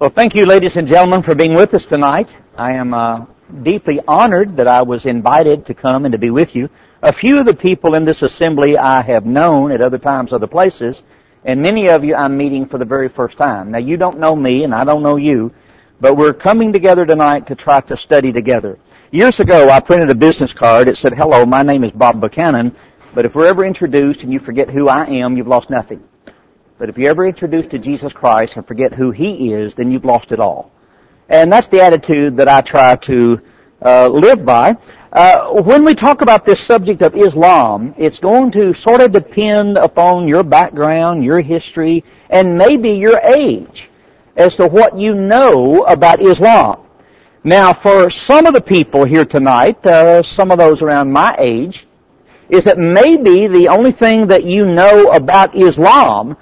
[0.00, 2.34] Well, thank you, ladies and gentlemen, for being with us tonight.
[2.56, 3.26] I am uh,
[3.62, 6.70] deeply honored that I was invited to come and to be with you.
[7.02, 10.46] A few of the people in this assembly I have known at other times, other
[10.46, 11.02] places,
[11.44, 13.72] and many of you I'm meeting for the very first time.
[13.72, 15.52] Now, you don't know me, and I don't know you,
[16.00, 18.78] but we're coming together tonight to try to study together.
[19.10, 20.88] Years ago, I printed a business card.
[20.88, 22.74] It said, "Hello, my name is Bob Buchanan."
[23.14, 26.02] But if we're ever introduced and you forget who I am, you've lost nothing.
[26.80, 30.06] But if you're ever introduced to Jesus Christ and forget who He is, then you've
[30.06, 30.72] lost it all.
[31.28, 33.38] And that's the attitude that I try to
[33.84, 34.78] uh, live by.
[35.12, 39.76] Uh, when we talk about this subject of Islam, it's going to sort of depend
[39.76, 43.90] upon your background, your history, and maybe your age
[44.34, 46.80] as to what you know about Islam.
[47.44, 51.86] Now, for some of the people here tonight, uh, some of those around my age,
[52.48, 56.38] is that maybe the only thing that you know about Islam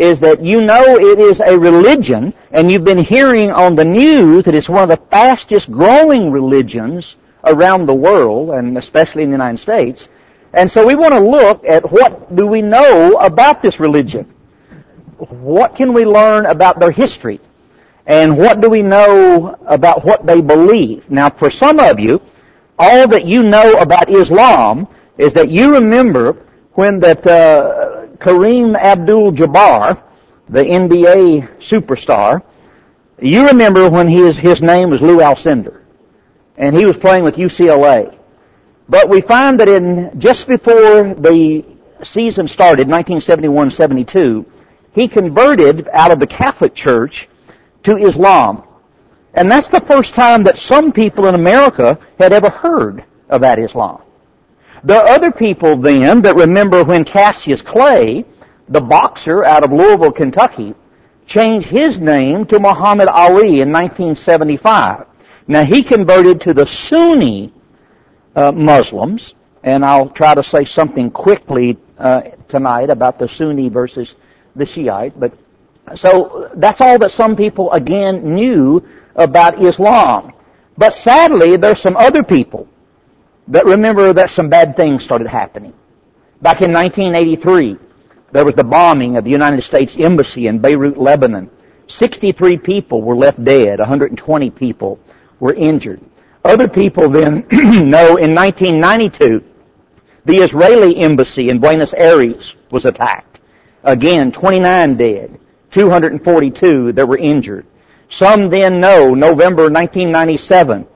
[0.00, 4.46] is that you know it is a religion and you've been hearing on the news
[4.46, 9.34] that it's one of the fastest growing religions around the world and especially in the
[9.34, 10.08] United States.
[10.54, 14.24] And so we want to look at what do we know about this religion?
[15.18, 17.38] What can we learn about their history?
[18.06, 21.10] And what do we know about what they believe?
[21.10, 22.22] Now for some of you,
[22.78, 26.38] all that you know about Islam is that you remember
[26.72, 30.02] when that uh, Kareem Abdul-Jabbar,
[30.48, 32.42] the NBA superstar,
[33.20, 35.82] you remember when his his name was Lou Alcindor,
[36.56, 38.16] and he was playing with UCLA.
[38.88, 41.64] But we find that in just before the
[42.02, 44.44] season started, 1971-72,
[44.92, 47.28] he converted out of the Catholic Church
[47.84, 48.64] to Islam.
[49.32, 53.58] And that's the first time that some people in America had ever heard of that
[53.58, 54.02] Islam.
[54.82, 58.24] There are other people then that remember when Cassius Clay,
[58.68, 60.74] the boxer out of Louisville, Kentucky,
[61.26, 65.06] changed his name to Muhammad Ali in 1975.
[65.46, 67.52] Now he converted to the Sunni
[68.34, 74.14] uh, Muslims, and I'll try to say something quickly uh, tonight about the Sunni versus
[74.56, 75.18] the Shiite.
[75.18, 75.34] But
[75.94, 78.82] so that's all that some people again knew
[79.14, 80.32] about Islam.
[80.78, 82.66] But sadly, there's some other people
[83.50, 85.72] but remember that some bad things started happening.
[86.40, 87.76] Back in 1983,
[88.32, 91.50] there was the bombing of the United States Embassy in Beirut, Lebanon.
[91.88, 93.80] 63 people were left dead.
[93.80, 95.00] 120 people
[95.40, 96.00] were injured.
[96.44, 99.44] Other people then know in 1992,
[100.24, 103.40] the Israeli embassy in Buenos Aires was attacked.
[103.82, 105.40] Again, 29 dead.
[105.72, 107.66] 242 that were injured.
[108.08, 110.86] Some then know November 1997,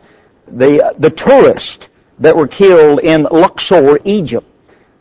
[0.49, 1.89] the, the tourist
[2.19, 4.47] that were killed in Luxor, Egypt.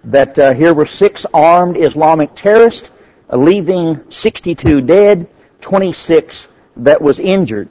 [0.03, 2.90] That uh, here were six armed Islamic terrorists,
[3.31, 5.29] uh, leaving 62 dead,
[5.62, 6.47] 26
[6.78, 7.69] that was injured.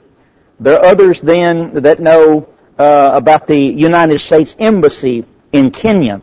[0.59, 2.47] There are others then that know
[2.79, 6.21] uh, about the United States Embassy in Kenya.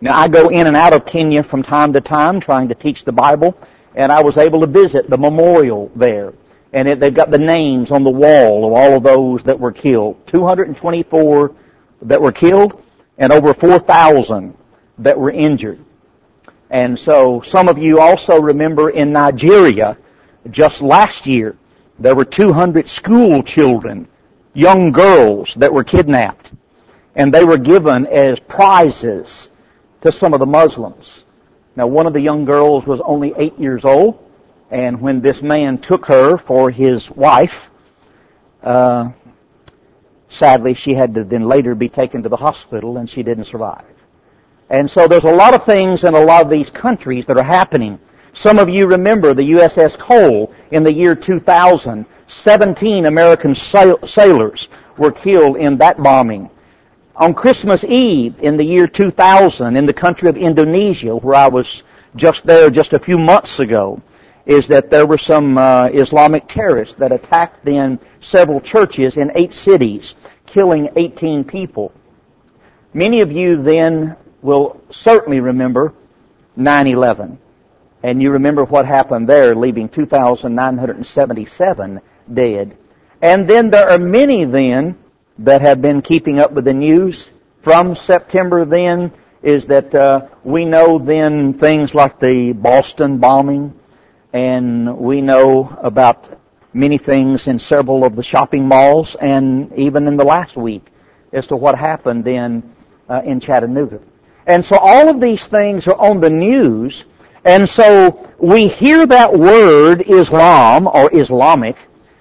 [0.00, 3.04] Now I go in and out of Kenya from time to time trying to teach
[3.04, 3.56] the Bible,
[3.94, 6.34] and I was able to visit the memorial there.
[6.72, 9.72] And it, they've got the names on the wall of all of those that were
[9.72, 10.18] killed.
[10.26, 11.54] 224
[12.06, 12.82] that were killed
[13.18, 14.56] and over 4,000
[14.98, 15.78] that were injured.
[16.70, 19.96] And so some of you also remember in Nigeria,
[20.50, 21.56] just last year,
[21.98, 24.08] there were 200 school children,
[24.54, 26.52] young girls that were kidnapped.
[27.14, 29.48] And they were given as prizes
[30.02, 31.24] to some of the Muslims.
[31.76, 34.18] Now one of the young girls was only eight years old,
[34.70, 37.70] and when this man took her for his wife,
[38.62, 39.10] uh,
[40.28, 43.84] Sadly, she had to then later be taken to the hospital and she didn't survive.
[44.68, 47.42] And so there's a lot of things in a lot of these countries that are
[47.42, 47.98] happening.
[48.32, 52.04] Some of you remember the USS Cole in the year 2000.
[52.28, 56.50] 17 American sailors were killed in that bombing.
[57.14, 61.84] On Christmas Eve in the year 2000 in the country of Indonesia, where I was
[62.16, 64.02] just there just a few months ago,
[64.46, 69.52] is that there were some uh, Islamic terrorists that attacked then several churches in eight
[69.52, 70.14] cities,
[70.46, 71.92] killing 18 people.
[72.94, 75.92] Many of you then will certainly remember
[76.56, 77.38] 9-11.
[78.02, 82.00] And you remember what happened there, leaving 2,977
[82.32, 82.76] dead.
[83.20, 84.96] And then there are many then
[85.38, 87.32] that have been keeping up with the news
[87.62, 89.12] from September then
[89.42, 93.74] is that uh, we know then things like the Boston bombing,
[94.36, 96.38] and we know about
[96.74, 100.84] many things in several of the shopping malls and even in the last week
[101.32, 102.62] as to what happened then
[103.08, 103.98] uh, in Chattanooga.
[104.46, 107.04] And so all of these things are on the news,
[107.46, 111.76] and so we hear that word Islam or Islamic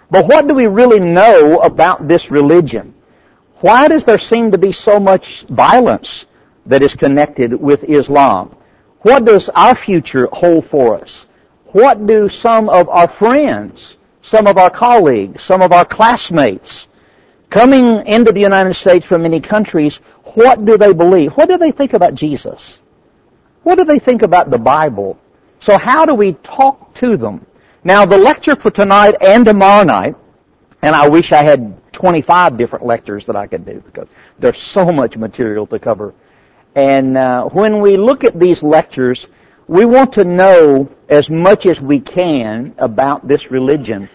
[0.09, 2.93] But what do we really know about this religion?
[3.55, 6.25] Why does there seem to be so much violence
[6.65, 8.55] that is connected with Islam?
[9.01, 11.25] What does our future hold for us?
[11.75, 16.87] What do some of our friends, some of our colleagues, some of our classmates
[17.49, 19.99] coming into the United States from many countries,
[20.35, 21.33] what do they believe?
[21.33, 22.77] What do they think about Jesus?
[23.63, 25.19] What do they think about the Bible?
[25.59, 27.45] So how do we talk to them?
[27.83, 30.15] Now the lecture for tonight and tomorrow night,
[30.81, 34.07] and I wish I had 25 different lectures that I could do because
[34.39, 36.13] there's so much material to cover.
[36.73, 39.27] And uh, when we look at these lectures,
[39.67, 44.09] we want to know as much as we can about this religion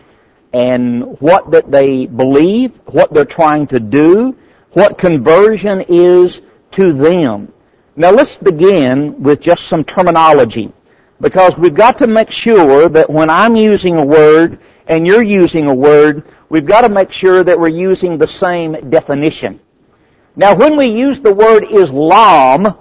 [0.52, 4.36] and what that they believe, what they're trying to do,
[4.72, 6.40] what conversion is
[6.72, 7.52] to them.
[7.96, 10.72] Now let's begin with just some terminology
[11.20, 15.66] because we've got to make sure that when I'm using a word and you're using
[15.66, 19.60] a word, we've got to make sure that we're using the same definition.
[20.36, 22.76] Now when we use the word Islam,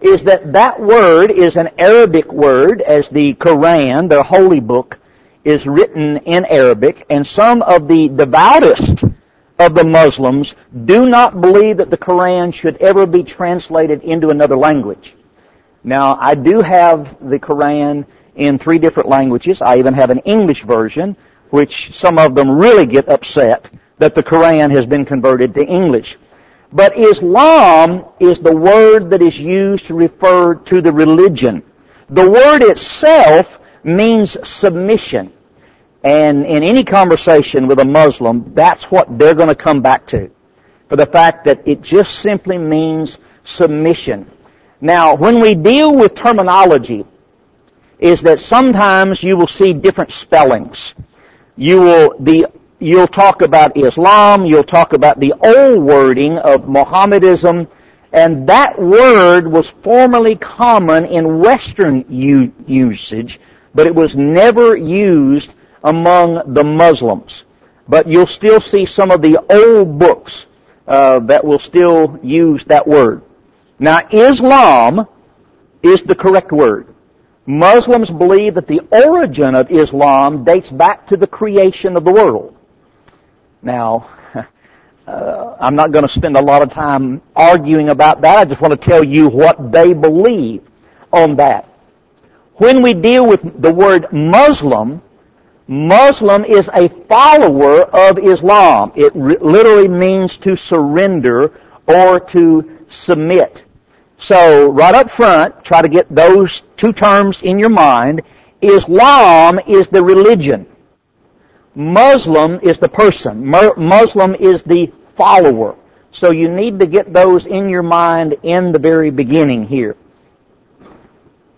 [0.00, 4.98] is that that word is an Arabic word as the Quran, the holy book,
[5.44, 9.10] is written in Arabic and some of the devoutest
[9.58, 10.54] of the Muslims
[10.84, 15.14] do not believe that the Quran should ever be translated into another language.
[15.84, 18.06] Now, I do have the Quran
[18.36, 19.60] in three different languages.
[19.60, 21.16] I even have an English version,
[21.50, 26.18] which some of them really get upset that the Quran has been converted to English.
[26.72, 31.62] But Islam is the word that is used to refer to the religion.
[32.08, 35.32] The word itself means submission.
[36.02, 40.30] And in any conversation with a Muslim, that's what they're going to come back to.
[40.88, 44.30] For the fact that it just simply means submission.
[44.80, 47.04] Now, when we deal with terminology,
[47.98, 50.94] is that sometimes you will see different spellings.
[51.56, 52.46] You will, the,
[52.80, 57.68] you'll talk about Islam, you'll talk about the old wording of Mohammedism,
[58.12, 63.38] and that word was formerly common in Western u- usage,
[63.74, 65.52] but it was never used
[65.84, 67.44] among the Muslims.
[67.88, 70.46] But you'll still see some of the old books
[70.88, 73.22] uh, that will still use that word.
[73.78, 75.06] Now, Islam
[75.82, 76.86] is the correct word.
[77.46, 82.56] Muslims believe that the origin of Islam dates back to the creation of the world.
[83.62, 84.08] Now,
[85.06, 88.38] uh, I'm not going to spend a lot of time arguing about that.
[88.38, 90.62] I just want to tell you what they believe
[91.12, 91.66] on that.
[92.54, 95.02] When we deal with the word Muslim,
[95.66, 98.92] Muslim is a follower of Islam.
[98.96, 101.52] It re- literally means to surrender
[101.86, 103.64] or to submit.
[104.18, 108.22] So, right up front, try to get those two terms in your mind.
[108.60, 110.66] Islam is the religion.
[111.74, 113.46] Muslim is the person.
[113.46, 115.76] Muslim is the follower.
[116.12, 119.96] So you need to get those in your mind in the very beginning here.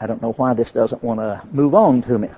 [0.01, 2.29] I don't know why this doesn't want to move on to me.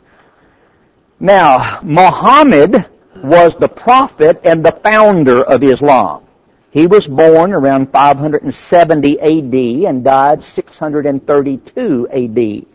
[1.19, 2.87] Now, Muhammad
[3.17, 6.25] was the prophet and the founder of Islam.
[6.71, 9.55] He was born around 570 AD
[9.89, 12.67] and died 632 AD.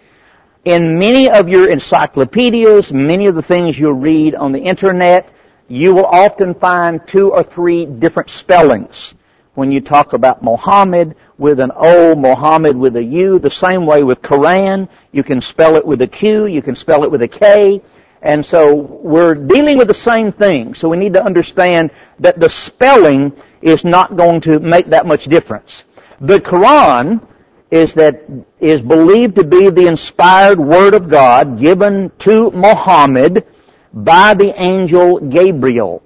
[0.70, 5.28] In many of your encyclopedias, many of the things you'll read on the internet,
[5.68, 9.16] you will often find two or three different spellings.
[9.56, 14.04] When you talk about Muhammad with an O, Muhammad with a U, the same way
[14.04, 17.28] with Quran, you can spell it with a Q, you can spell it with a
[17.28, 17.82] K.
[18.22, 20.76] And so we're dealing with the same thing.
[20.76, 23.34] So we need to understand that the spelling
[23.64, 25.84] is not going to make that much difference.
[26.22, 27.28] The Quran
[27.72, 28.24] is that
[28.60, 33.46] is believed to be the inspired word of God given to Muhammad
[33.94, 36.02] by the angel Gabriel.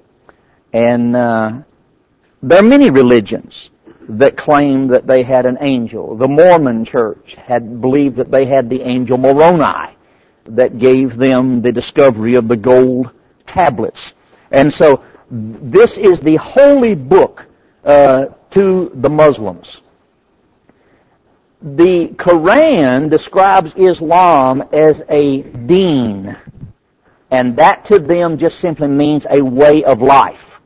[0.73, 1.51] And uh,
[2.41, 3.69] there are many religions
[4.09, 6.17] that claim that they had an angel.
[6.17, 9.95] The Mormon church had believed that they had the angel Moroni
[10.45, 13.11] that gave them the discovery of the gold
[13.47, 14.13] tablets.
[14.51, 17.45] And so this is the holy book
[17.85, 19.81] uh, to the Muslims.
[21.63, 26.35] The Quran describes Islam as a deen,
[27.31, 30.59] and that to them just simply means a way of life.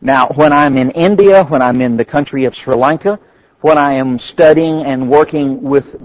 [0.00, 3.18] Now, when I'm in India, when I'm in the country of Sri Lanka,
[3.60, 6.00] when I am studying and working with,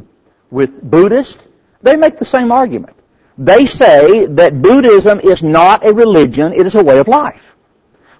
[0.49, 1.45] with Buddhists,
[1.83, 2.97] they make the same argument.
[3.37, 7.43] They say that Buddhism is not a religion, it is a way of life.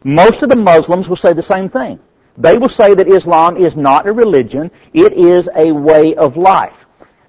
[0.04, 2.00] Most of the Muslims will say the same thing.
[2.38, 6.76] They will say that Islam is not a religion, it is a way of life.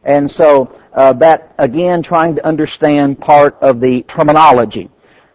[0.04, 4.90] And so uh, that, again, trying to understand part of the terminology.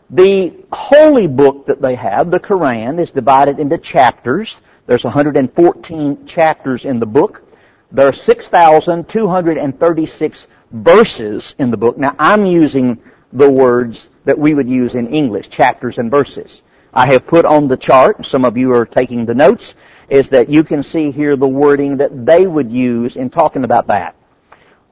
[0.09, 4.61] The holy book that they have, the Quran, is divided into chapters.
[4.87, 7.43] There's 114 chapters in the book.
[7.91, 11.97] There are 6,236 verses in the book.
[11.97, 12.97] Now, I'm using
[13.33, 16.61] the words that we would use in English, chapters and verses.
[16.93, 19.75] I have put on the chart, some of you are taking the notes,
[20.09, 23.87] is that you can see here the wording that they would use in talking about
[23.87, 24.15] that.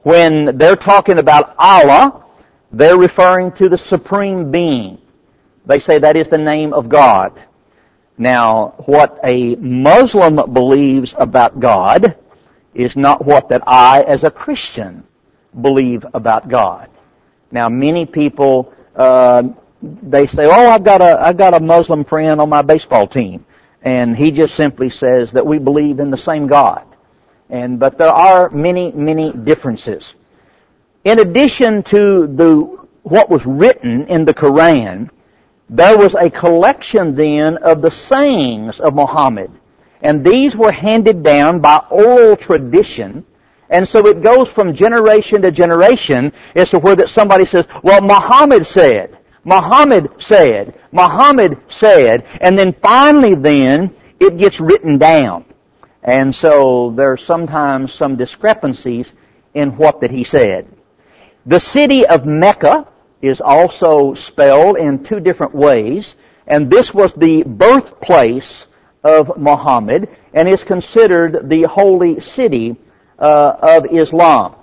[0.02, 2.24] When they're talking about Allah,
[2.72, 4.98] they're referring to the Supreme Being.
[5.66, 7.38] They say that is the name of God.
[8.16, 12.16] Now, what a Muslim believes about God
[12.74, 15.04] is not what that I, as a Christian,
[15.60, 16.88] believe about God.
[17.50, 19.42] Now, many people uh,
[19.82, 23.44] they say, "Oh, I've got a I've got a Muslim friend on my baseball team,"
[23.82, 26.84] and he just simply says that we believe in the same God.
[27.48, 30.14] And but there are many many differences.
[31.04, 35.10] In addition to the what was written in the Quran,
[35.68, 39.50] there was a collection then of the sayings of Muhammad.
[40.02, 43.24] And these were handed down by oral tradition.
[43.68, 48.00] And so it goes from generation to generation as to where that somebody says, well,
[48.00, 55.44] Muhammad said, Muhammad said, Muhammad said, and then finally then it gets written down.
[56.02, 59.12] And so there are sometimes some discrepancies
[59.54, 60.68] in what that he said.
[61.46, 62.86] The city of Mecca
[63.22, 66.14] is also spelled in two different ways,
[66.46, 68.66] and this was the birthplace
[69.02, 72.76] of Muhammad and is considered the holy city
[73.18, 74.56] uh, of Islam.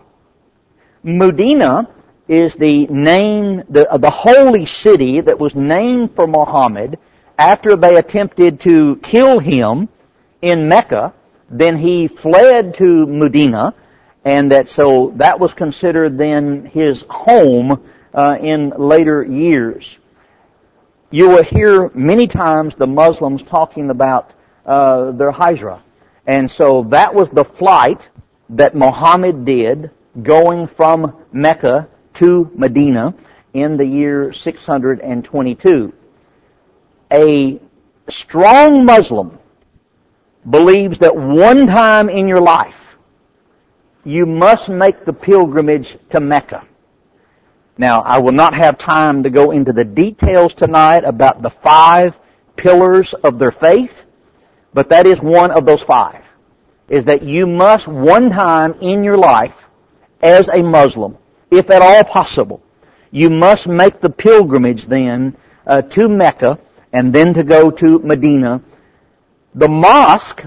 [1.04, 1.88] Medina
[2.28, 7.00] is the name, the, uh, the holy city that was named for Muhammad
[7.38, 9.88] after they attempted to kill him
[10.42, 11.14] in Mecca.
[11.50, 13.74] Then he fled to Medina,
[14.26, 17.82] and that so that was considered then his home
[18.14, 19.98] uh, in later years.
[21.10, 24.34] You will hear many times the Muslims talking about
[24.66, 25.82] uh, their hijra,
[26.26, 28.10] And so that was the flight
[28.50, 29.92] that Muhammad did
[30.22, 33.14] going from Mecca to Medina
[33.54, 35.94] in the year 622.
[37.12, 37.62] A
[38.10, 39.40] strong Muslim
[40.50, 42.76] believes that one time in your life
[44.04, 46.66] you must make the pilgrimage to Mecca.
[47.78, 52.16] Now, I will not have time to go into the details tonight about the five
[52.56, 53.92] pillars of their faith,
[54.74, 56.24] but that is one of those five.
[56.90, 59.54] Is that you must one time in your life,
[60.22, 61.18] as a Muslim,
[61.52, 62.62] if at all possible,
[63.12, 65.36] you must make the pilgrimage then
[65.66, 66.60] uh, to Mecca
[66.94, 68.62] and then to go to Medina.
[69.56, 70.44] The mosque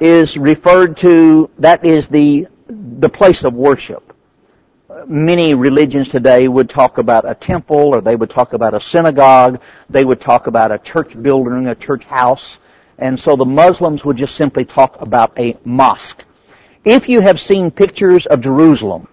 [0.00, 4.12] is referred to, that is the, the place of worship
[5.06, 9.60] many religions today would talk about a temple or they would talk about a synagogue.
[9.90, 12.58] They would talk about a church building, a church house.
[12.98, 16.24] And so the Muslims would just simply talk about a mosque.
[16.84, 19.08] If you have seen pictures of Jerusalem,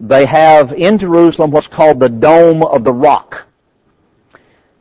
[0.00, 3.46] they have in Jerusalem what's called the Dome of the Rock.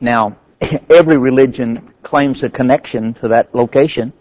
[0.01, 0.38] Now,
[0.89, 4.13] every religion claims a connection to that location.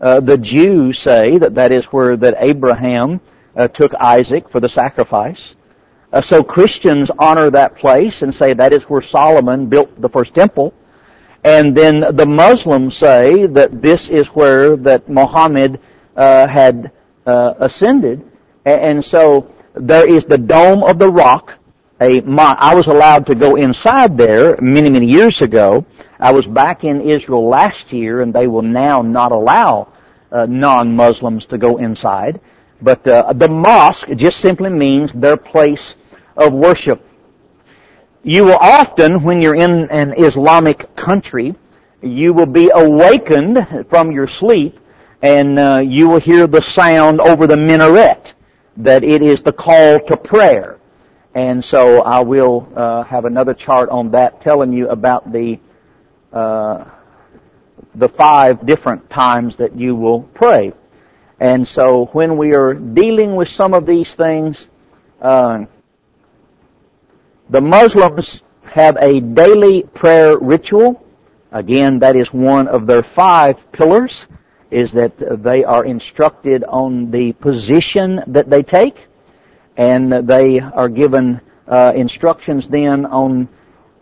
[0.00, 3.20] Uh, the Jews say that that is where that Abraham
[3.56, 5.54] uh, took Isaac for the sacrifice.
[6.12, 10.34] Uh, so Christians honor that place and say that is where Solomon built the first
[10.34, 10.74] temple.
[11.44, 15.80] And then the Muslims say that this is where that Muhammad
[16.16, 16.92] uh, had
[17.26, 18.28] uh, ascended.
[18.64, 21.54] And so there is the Dome of the Rock.
[22.00, 25.84] A, I was allowed to go inside there many, many years ago.
[26.18, 29.92] I was back in Israel last year, and they will now not allow
[30.30, 32.40] uh, non-Muslims to go inside.
[32.80, 35.94] But uh, the mosque just simply means their place
[36.36, 37.06] of worship.
[38.24, 41.54] You will often, when you're in an Islamic country,
[42.02, 44.78] you will be awakened from your sleep
[45.22, 48.34] and uh, you will hear the sound over the minaret
[48.76, 50.78] that it is the call to prayer.
[51.34, 55.58] And so I will uh, have another chart on that telling you about the
[56.32, 56.84] uh,
[57.94, 60.72] the five different times that you will pray.
[61.40, 64.68] And so when we are dealing with some of these things,
[65.20, 65.64] uh,
[67.50, 71.04] the Muslims have a daily prayer ritual.
[71.50, 74.26] Again, that is one of their five pillars,
[74.72, 79.06] is that they are instructed on the position that they take,
[79.76, 83.48] and they are given uh, instructions then on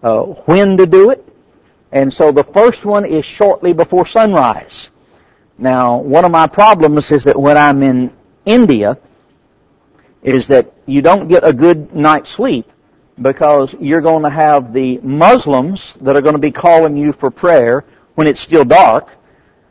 [0.03, 1.27] uh, when to do it.
[1.93, 4.91] And so the first one is shortly before sunrise.
[5.59, 8.13] Now, one of my problems is that when I'm in
[8.47, 8.97] India,
[10.23, 12.71] is that you don't get a good night's sleep
[13.21, 17.31] because you're going to have the Muslims that are going to be calling you for
[17.31, 17.85] prayer
[18.15, 19.11] when it's still dark,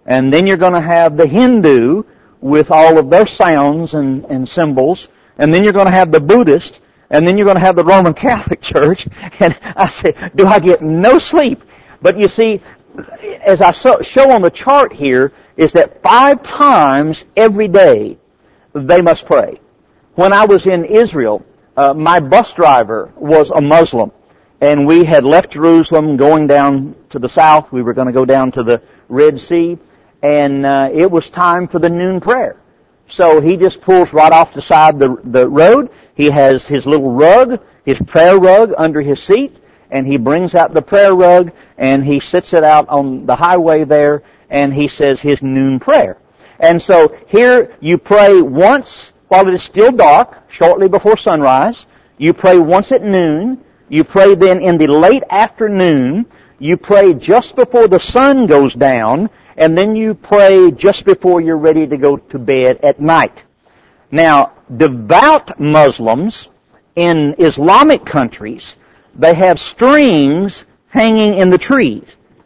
[0.10, 2.04] and then you're going to have the Hindu
[2.42, 6.20] with all of their sounds and, and symbols, and then you're going to have the
[6.20, 9.08] Buddhist, and then you're going to have the Roman Catholic Church,
[9.40, 11.64] and I say, do I get no sleep?
[12.02, 12.60] But you see,
[13.46, 18.18] as I show on the chart here, is that five times every day
[18.74, 19.62] they must pray.
[20.16, 21.46] When I was in Israel,
[21.78, 24.12] uh, my bus driver was a Muslim,
[24.60, 27.72] and we had left Jerusalem going down to the south.
[27.72, 29.78] We were going to go down to the Red Sea,
[30.22, 32.58] and uh, it was time for the noon prayer.
[33.08, 35.90] So he just pulls right off the side the, the road.
[36.16, 39.58] He has his little rug, his prayer rug under his seat,
[39.90, 43.84] and he brings out the prayer rug and he sits it out on the highway
[43.84, 46.18] there and he says his noon prayer.
[46.60, 51.86] And so here you pray once while it is still dark, shortly before sunrise.
[52.18, 53.64] You pray once at noon.
[53.88, 56.26] You pray then in the late afternoon.
[56.60, 59.30] You pray just before the sun goes down.
[59.60, 63.44] And then you pray just before you're ready to go to bed at night.
[64.10, 66.48] Now, devout Muslims
[66.96, 68.76] in Islamic countries
[69.16, 72.06] they have strings hanging in the trees.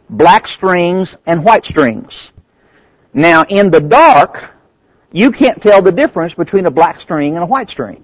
[0.10, 2.32] Black strings and white strings.
[3.14, 4.50] Now, in the dark,
[5.12, 8.04] you can't tell the difference between a black string and a white string.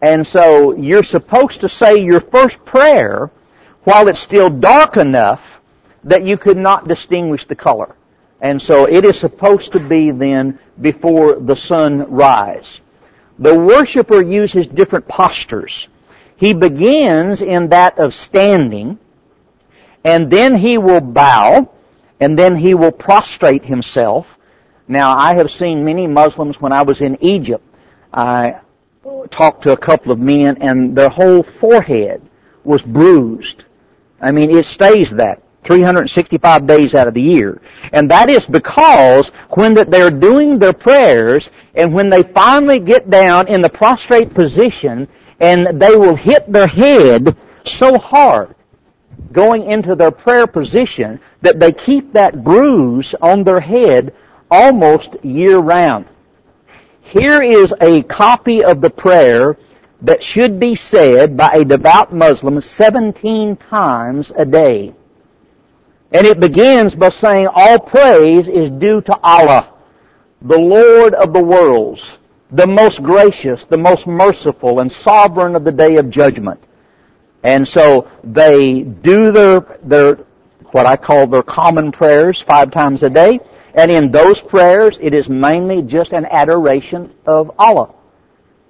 [0.00, 3.32] And so you're supposed to say your first prayer
[3.82, 5.42] while it's still dark enough
[6.04, 7.96] that you could not distinguish the color.
[8.44, 12.78] And so it is supposed to be then before the sun rise.
[13.38, 15.88] The worshiper uses different postures.
[16.36, 18.98] He begins in that of standing,
[20.04, 21.70] and then he will bow,
[22.20, 24.26] and then he will prostrate himself.
[24.86, 27.64] Now, I have seen many Muslims when I was in Egypt.
[28.12, 28.60] I
[29.30, 32.20] talked to a couple of men, and their whole forehead
[32.62, 33.64] was bruised.
[34.20, 37.60] I mean, it stays that 365 days out of the year.
[37.92, 43.48] And that is because when they're doing their prayers, and when they finally get down
[43.48, 45.08] in the prostrate position,
[45.40, 48.54] and they will hit their head so hard
[49.32, 54.14] going into their prayer position that they keep that bruise on their head
[54.50, 56.06] almost year round.
[57.00, 59.58] Here is a copy of the prayer
[60.02, 64.94] that should be said by a devout Muslim 17 times a day.
[66.14, 69.68] And it begins by saying, all praise is due to Allah,
[70.40, 72.18] the Lord of the worlds,
[72.52, 76.62] the most gracious, the most merciful, and sovereign of the day of judgment.
[77.42, 80.14] And so they do their, their,
[80.70, 83.40] what I call their common prayers five times a day.
[83.74, 87.92] And in those prayers, it is mainly just an adoration of Allah.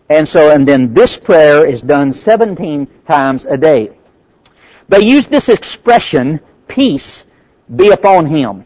[0.08, 3.90] And so, and then this prayer is done 17 times a day.
[4.88, 7.23] They use this expression, peace
[7.74, 8.64] be upon him.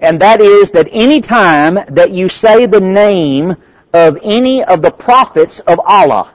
[0.00, 3.56] And that is that any time that you say the name
[3.92, 6.32] of any of the prophets of Allah.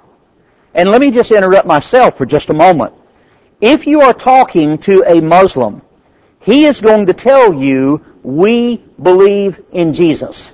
[0.74, 2.94] And let me just interrupt myself for just a moment.
[3.60, 5.84] If you are talking to a Muslim,
[6.40, 10.52] he is going to tell you, we believe in Jesus.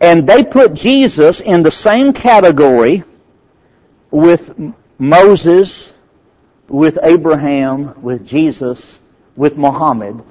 [0.00, 3.04] And they put Jesus in the same category
[4.10, 4.50] with
[4.98, 5.92] Moses,
[6.68, 9.00] with Abraham, with Jesus,
[9.38, 10.22] with Muhammad.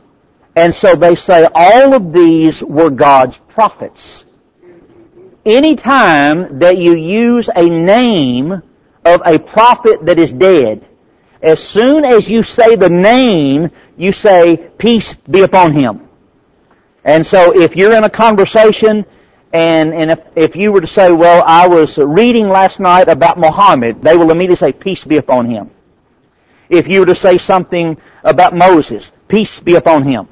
[0.55, 4.23] And so they say all of these were God's prophets
[5.47, 8.51] any time that you use a name
[9.05, 10.85] of a prophet that is dead,
[11.41, 16.09] as soon as you say the name, you say, peace be upon him.
[17.05, 19.05] And so if you're in a conversation
[19.53, 23.39] and, and if, if you were to say, well, I was reading last night about
[23.39, 25.71] Muhammad, they will immediately say, peace be upon him.
[26.69, 30.27] If you were to say something about Moses, peace be upon him.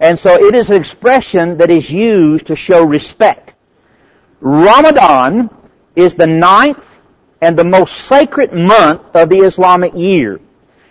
[0.00, 3.54] And so it is an expression that is used to show respect.
[4.40, 5.48] Ramadan
[5.94, 6.84] is the ninth
[7.40, 10.40] and the most sacred month of the Islamic year.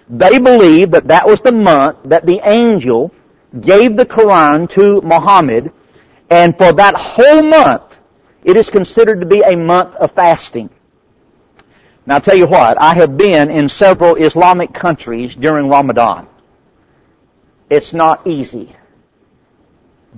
[0.09, 3.13] They believe that that was the month that the angel
[3.59, 5.71] gave the Quran to Muhammad,
[6.29, 7.83] and for that whole month,
[8.43, 10.69] it is considered to be a month of fasting.
[12.05, 16.27] Now I'll tell you what, I have been in several Islamic countries during Ramadan.
[17.69, 18.75] It's not easy.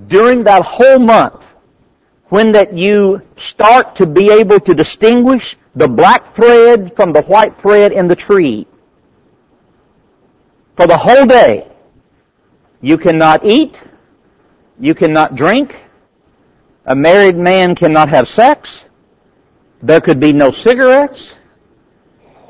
[0.07, 1.43] During that whole month,
[2.29, 7.59] when that you start to be able to distinguish the black thread from the white
[7.61, 8.65] thread in the tree.
[10.75, 11.67] For the whole day,
[12.81, 13.81] you cannot eat,
[14.79, 15.79] you cannot drink,
[16.85, 18.85] a married man cannot have sex,
[19.83, 21.33] there could be no cigarettes,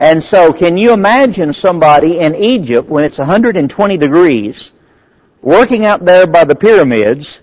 [0.03, 4.73] And so can you imagine somebody in Egypt when it's 120 degrees
[5.41, 7.39] working out there by the pyramids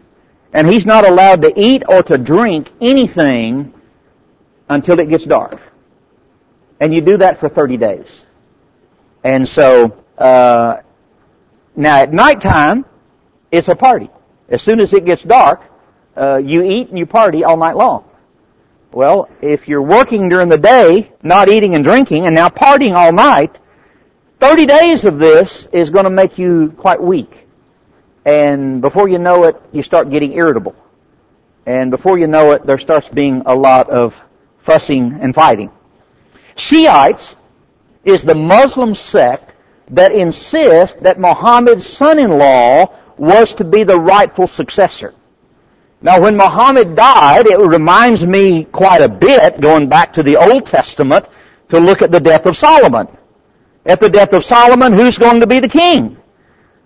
[0.52, 3.72] and he's not allowed to eat or to drink anything
[4.68, 5.58] until it gets dark.
[6.80, 8.26] And you do that for 30 days.
[9.24, 10.82] And so, uh,
[11.74, 12.84] now at nighttime,
[13.50, 14.10] it's a party.
[14.50, 15.62] As soon as it gets dark,
[16.14, 18.04] uh, you eat and you party all night long.
[18.92, 23.12] Well, if you're working during the day, not eating and drinking, and now partying all
[23.12, 23.60] night,
[24.40, 27.46] 30 days of this is going to make you quite weak.
[28.24, 30.74] And before you know it, you start getting irritable.
[31.66, 34.14] And before you know it, there starts being a lot of
[34.62, 35.70] fussing and fighting.
[36.56, 37.36] Shiites
[38.04, 39.54] is the Muslim sect
[39.90, 42.86] that insists that Muhammad's son-in-law
[43.18, 45.14] was to be the rightful successor.
[46.02, 50.66] Now when Muhammad died, it reminds me quite a bit, going back to the Old
[50.66, 51.26] Testament,
[51.68, 53.08] to look at the death of Solomon.
[53.84, 56.16] At the death of Solomon, who's going to be the king?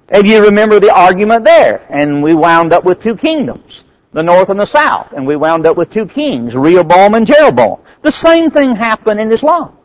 [0.08, 1.86] And you remember the argument there.
[1.88, 5.12] And we wound up with two kingdoms, the north and the south.
[5.12, 7.80] And we wound up with two kings, Rehoboam and Jeroboam.
[8.02, 9.76] The same thing happened in Islam.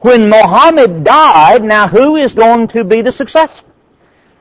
[0.00, 3.64] When Muhammad died, now who is going to be the successor?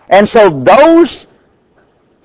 [0.10, 1.27] And so those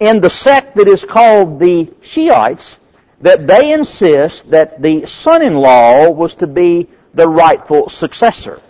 [0.02, 2.76] in the sect that is called the Shiites,
[3.20, 8.60] that they insist that the son-in-law was to be the rightful successor.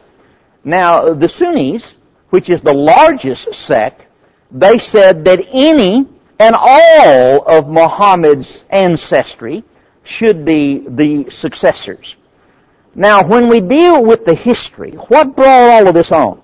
[0.62, 1.94] Now, the Sunnis,
[2.30, 4.06] which is the largest sect,
[4.50, 6.06] they said that any
[6.38, 9.64] and all of Muhammad's ancestry
[10.04, 12.16] should be the successors.
[12.94, 16.42] Now, when we deal with the history, what brought all of this on?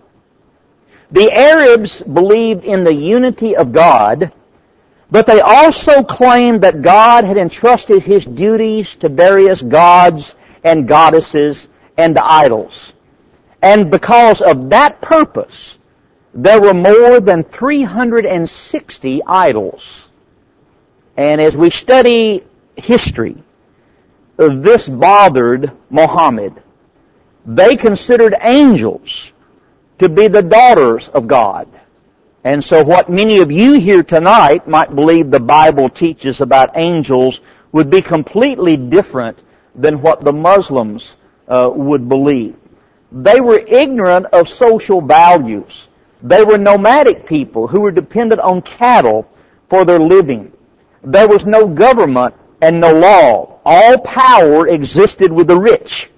[1.10, 4.32] The Arabs believed in the unity of God,
[5.10, 11.68] but they also claimed that God had entrusted his duties to various gods and goddesses
[11.96, 12.92] and idols.
[13.62, 15.78] And because of that purpose,
[16.34, 20.08] there were more than 360 idols.
[21.16, 22.44] And as we study
[22.76, 23.42] history,
[24.36, 26.62] this bothered Muhammad.
[27.44, 29.32] They considered angels
[29.98, 31.68] to be the daughters of God.
[32.44, 37.40] And so what many of you here tonight might believe the Bible teaches about angels
[37.72, 39.42] would be completely different
[39.74, 41.16] than what the Muslims
[41.48, 42.56] uh, would believe.
[43.10, 45.88] They were ignorant of social values.
[46.22, 49.28] They were nomadic people who were dependent on cattle
[49.68, 50.52] for their living.
[51.02, 53.60] There was no government and no law.
[53.64, 56.10] All power existed with the rich.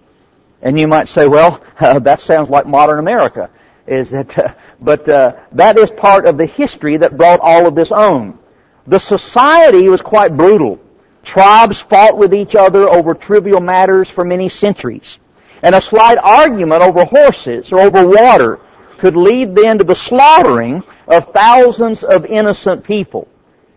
[0.63, 3.51] And you might say, well, uh, that sounds like modern America.
[3.87, 7.75] Is that, uh, but uh, that is part of the history that brought all of
[7.75, 8.39] this on.
[8.87, 10.81] The society was quite brutal.
[11.23, 15.19] Tribes fought with each other over trivial matters for many centuries.
[15.63, 18.59] And a slight argument over horses or over water
[18.99, 23.29] could lead then to the slaughtering of thousands of innocent people.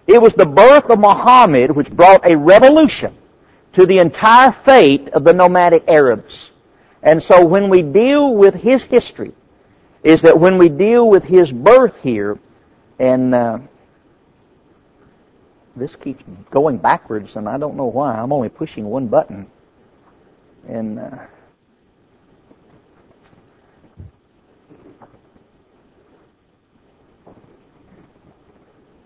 [0.08, 3.16] It was the birth of Muhammad which brought a revolution
[3.74, 6.52] to the entire fate of the nomadic Arabs.
[7.02, 9.34] And so when we deal with his history,
[10.04, 12.38] is that when we deal with his birth here,
[13.00, 13.60] and uh,
[15.76, 18.16] this keeps going backwards, and I don't know why.
[18.16, 19.48] I'm only pushing one button.
[20.68, 21.18] And uh,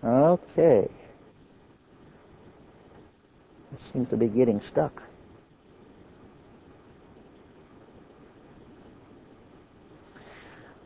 [0.04, 0.88] Okay.
[3.72, 5.02] It seems to be getting stuck.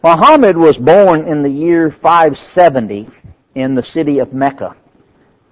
[0.04, 3.08] Muhammad was born in the year 570
[3.54, 4.74] in the city of Mecca.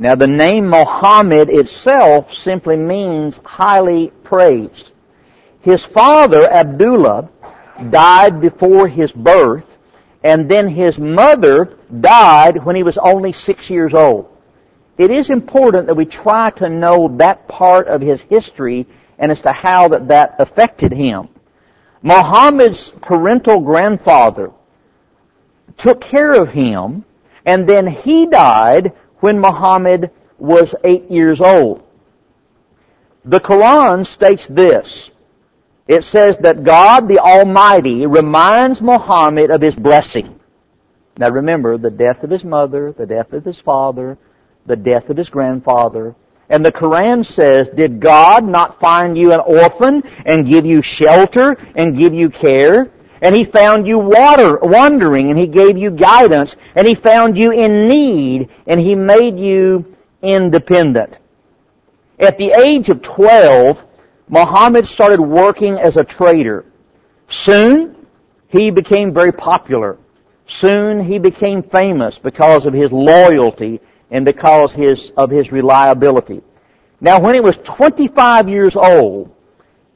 [0.01, 4.91] Now the name Muhammad itself simply means highly praised.
[5.61, 7.29] His father, Abdullah,
[7.91, 9.67] died before his birth,
[10.25, 14.37] and then his mother died when he was only six years old.
[14.99, 18.87] It is important that we try to know that part of his history
[19.19, 21.29] and as to how that, that affected him.
[22.03, 24.53] Muhammad's parental grandfather
[25.77, 27.05] took care of him,
[27.45, 31.83] and then he died when Muhammad was eight years old.
[33.25, 35.11] The Quran states this,
[35.87, 40.41] it says that God the Almighty reminds Muhammad of his blessing.
[41.19, 44.17] Now remember, the death of his mother, the death of his father,
[44.65, 46.15] the death of his grandfather.
[46.51, 51.57] And the Quran says, did God not find you an orphan and give you shelter
[51.77, 52.91] and give you care?
[53.23, 57.53] And he found you water, wandering and he gave you guidance and he found you
[57.53, 61.19] in need and he made you independent.
[62.19, 63.79] At the age of 12,
[64.29, 66.65] Muhammad started working as a trader.
[67.29, 68.07] Soon,
[68.49, 69.99] he became very popular.
[70.49, 73.81] Soon he became famous because of his loyalty
[74.11, 76.43] and because his, of his reliability.
[77.01, 79.35] Now when he was 25 years old,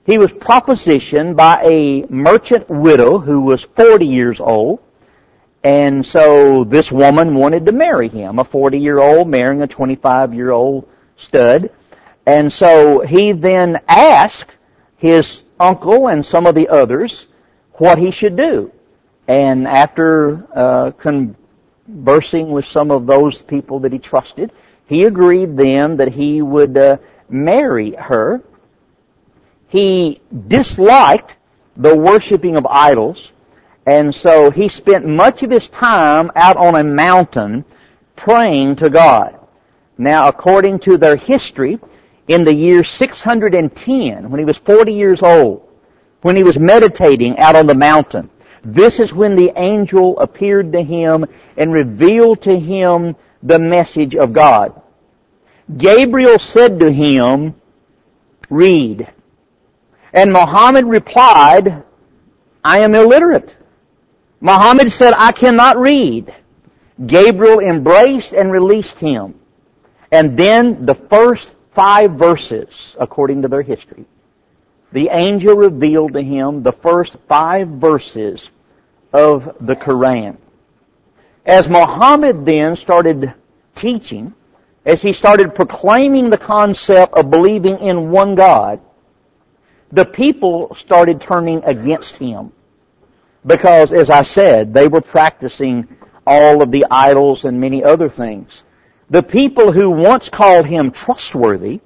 [0.06, 4.80] he was propositioned by a merchant widow who was 40 years old.
[5.62, 10.34] And so this woman wanted to marry him, a 40 year old marrying a 25
[10.34, 11.70] year old stud.
[12.26, 14.50] And so he then asked
[14.96, 17.26] his uncle and some of the others
[17.72, 18.72] what he should do.
[19.26, 20.90] And after uh,
[21.94, 24.50] conversing with some of those people that he trusted,
[24.86, 26.96] he agreed then that he would uh,
[27.28, 28.42] marry her.
[29.68, 31.36] He disliked
[31.76, 33.32] the worshiping of idols,
[33.86, 37.64] and so he spent much of his time out on a mountain
[38.16, 39.38] praying to God.
[39.96, 41.78] Now, according to their history,
[42.26, 45.68] in the year 610, when he was 40 years old,
[46.22, 48.30] when he was meditating out on the mountain,
[48.64, 54.32] this is when the angel appeared to him and revealed to him the message of
[54.32, 54.80] God.
[55.76, 57.54] Gabriel said to him,
[58.50, 59.10] read.
[60.12, 61.82] And Muhammad replied,
[62.62, 63.54] I am illiterate.
[64.40, 66.34] Muhammad said, I cannot read.
[67.04, 69.40] Gabriel embraced and released him.
[70.12, 74.06] And then the first five verses, according to their history,
[74.92, 78.48] the angel revealed to him the first five verses
[79.14, 80.36] of the Quran.
[81.46, 83.32] As Muhammad then started
[83.76, 84.34] teaching,
[84.84, 88.80] as he started proclaiming the concept of believing in one God,
[89.92, 92.52] the people started turning against him.
[93.46, 95.86] Because, as I said, they were practicing
[96.26, 98.62] all of the idols and many other things.
[99.10, 101.80] The people who once called him trustworthy,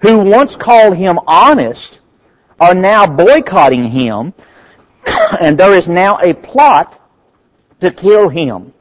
[0.00, 2.00] who once called him honest,
[2.58, 4.32] are now boycotting him,
[5.40, 7.00] and there is now a plot
[7.80, 8.72] to kill him.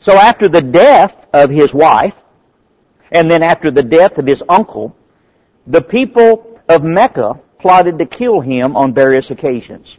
[0.00, 2.14] So after the death of his wife,
[3.10, 4.96] and then after the death of his uncle,
[5.66, 9.98] the people of Mecca plotted to kill him on various occasions.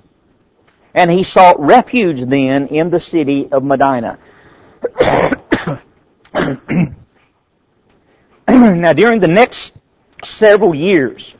[0.93, 4.19] And he sought refuge then in the city of Medina.
[8.47, 9.73] now during the next
[10.23, 11.33] several years,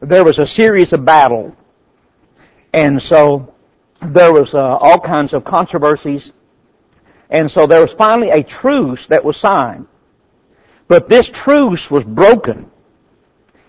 [0.00, 1.54] there was a series of battles.
[2.72, 3.54] And so
[4.02, 6.32] there was uh, all kinds of controversies.
[7.28, 9.86] And so there was finally a truce that was signed.
[10.88, 12.70] But this truce was broken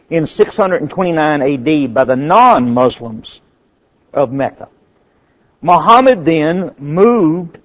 [0.09, 3.41] in 629 AD by the non-Muslims
[4.13, 4.67] of Mecca.
[5.61, 7.59] Muhammad then moved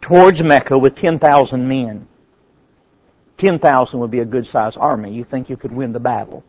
[0.00, 2.08] towards Mecca with 10,000 men.
[3.36, 5.12] 10,000 would be a good sized army.
[5.12, 6.42] You think you could win the battle.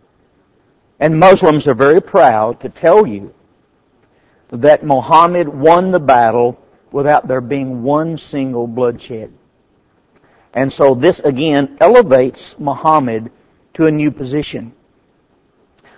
[0.99, 3.33] And Muslims are very proud to tell you
[4.51, 6.59] that Muhammad won the battle
[6.91, 9.31] without there being one single bloodshed.
[10.53, 13.31] And so this again elevates Muhammad
[13.75, 14.73] to a new position.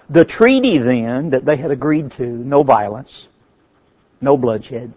[0.10, 3.30] The treaty then that they had agreed to, no violence,
[4.20, 4.94] no bloodshed,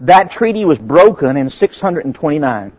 [0.00, 2.72] that treaty was broken in 629.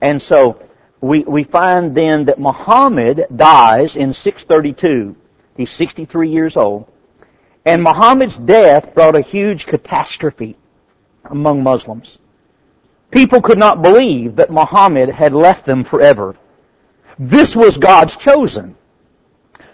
[0.00, 0.62] And so
[1.00, 5.14] we, we find then that Muhammad dies in 632.
[5.56, 6.90] He's 63 years old.
[7.64, 10.56] And Muhammad's death brought a huge catastrophe
[11.24, 12.18] among Muslims.
[13.10, 16.36] People could not believe that Muhammad had left them forever.
[17.18, 18.76] This was God's chosen.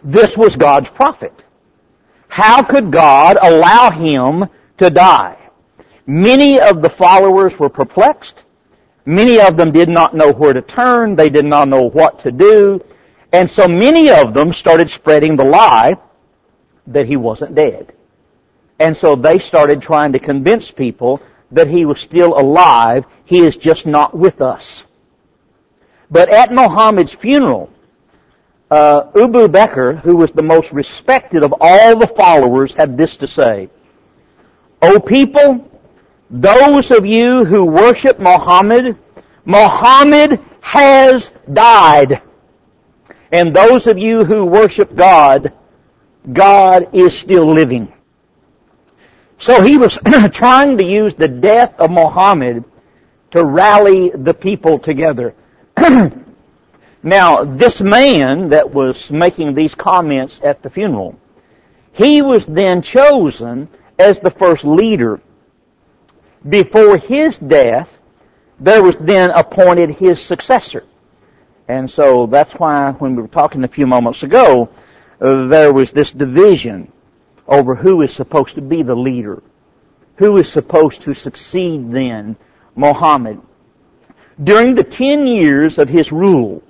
[0.02, 1.44] This was God's prophet.
[2.28, 5.38] How could God allow him to die?
[6.06, 8.44] Many of the followers were perplexed.
[9.04, 11.14] Many of them did not know where to turn.
[11.14, 12.80] They did not know what to do.
[13.32, 15.96] And so many of them started spreading the lie
[16.88, 17.92] that he wasn't dead.
[18.78, 21.20] And so they started trying to convince people
[21.52, 23.04] that he was still alive.
[23.24, 24.84] He is just not with us.
[26.10, 27.70] But at Muhammad's funeral,
[28.70, 33.26] uh, Abu Bakr, who was the most respected of all the followers, had this to
[33.26, 33.70] say,
[34.82, 35.70] O people,
[36.30, 38.98] those of you who worship Muhammad,
[39.44, 42.20] Muhammad has died.
[43.32, 45.52] And those of you who worship God,
[46.32, 47.92] God is still living.
[49.38, 49.98] So he was
[50.32, 52.64] trying to use the death of Muhammad
[53.32, 55.34] to rally the people together.
[57.02, 61.18] now, this man that was making these comments at the funeral,
[61.92, 65.20] he was then chosen as the first leader.
[66.48, 67.90] Before his death,
[68.58, 70.84] there was then appointed his successor.
[71.68, 74.70] And so that's why when we were talking a few moments ago,
[75.18, 76.92] there was this division
[77.48, 79.42] over who is supposed to be the leader
[80.16, 82.36] who is supposed to succeed then
[82.74, 83.40] Muhammad.
[84.42, 86.62] During the ten years of his rule,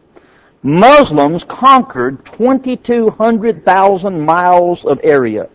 [0.62, 5.48] Muslims conquered 2,200,000 miles of area.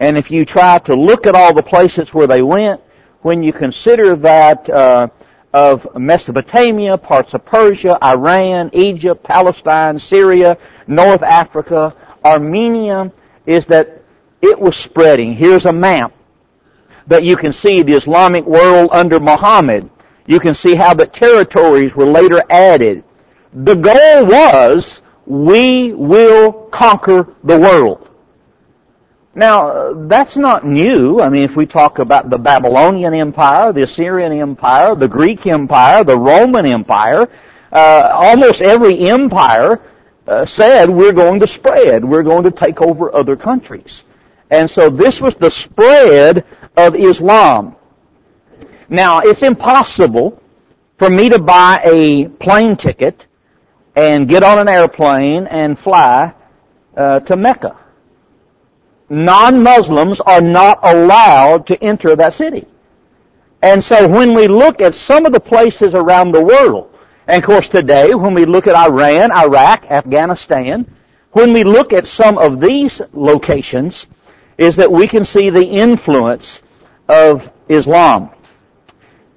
[0.00, 2.80] And if you try to look at all the places where they went,
[3.22, 5.08] when you consider that uh,
[5.52, 13.12] of Mesopotamia, parts of Persia, Iran, Egypt, Palestine, Syria, North Africa, Armenia,
[13.46, 14.02] is that
[14.40, 15.34] it was spreading.
[15.34, 16.12] Here's a map
[17.06, 19.90] that you can see the Islamic world under Muhammad.
[20.26, 23.04] You can see how the territories were later added.
[23.52, 28.08] The goal was, we will conquer the world.
[29.34, 31.20] Now, that's not new.
[31.20, 36.04] I mean, if we talk about the Babylonian Empire, the Assyrian Empire, the Greek Empire,
[36.04, 37.28] the Roman Empire,
[37.72, 39.80] uh, almost every empire
[40.26, 42.04] uh, said, we're going to spread.
[42.04, 44.04] We're going to take over other countries.
[44.50, 46.44] And so this was the spread
[46.76, 47.76] of Islam.
[48.88, 50.40] Now, it's impossible
[50.98, 53.26] for me to buy a plane ticket
[53.96, 56.34] and get on an airplane and fly
[56.96, 57.76] uh, to Mecca.
[59.08, 62.66] Non-Muslims are not allowed to enter that city.
[63.62, 66.93] And so when we look at some of the places around the world,
[67.26, 70.86] and of course today when we look at Iran, Iraq, Afghanistan,
[71.32, 74.06] when we look at some of these locations,
[74.56, 76.60] is that we can see the influence
[77.08, 78.30] of Islam.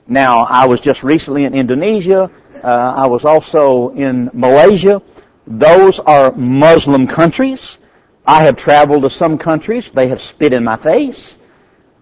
[0.07, 2.29] Now, I was just recently in Indonesia.
[2.63, 5.01] Uh, I was also in Malaysia.
[5.45, 7.77] Those are Muslim countries.
[8.25, 9.89] I have traveled to some countries.
[9.93, 11.37] They have spit in my face.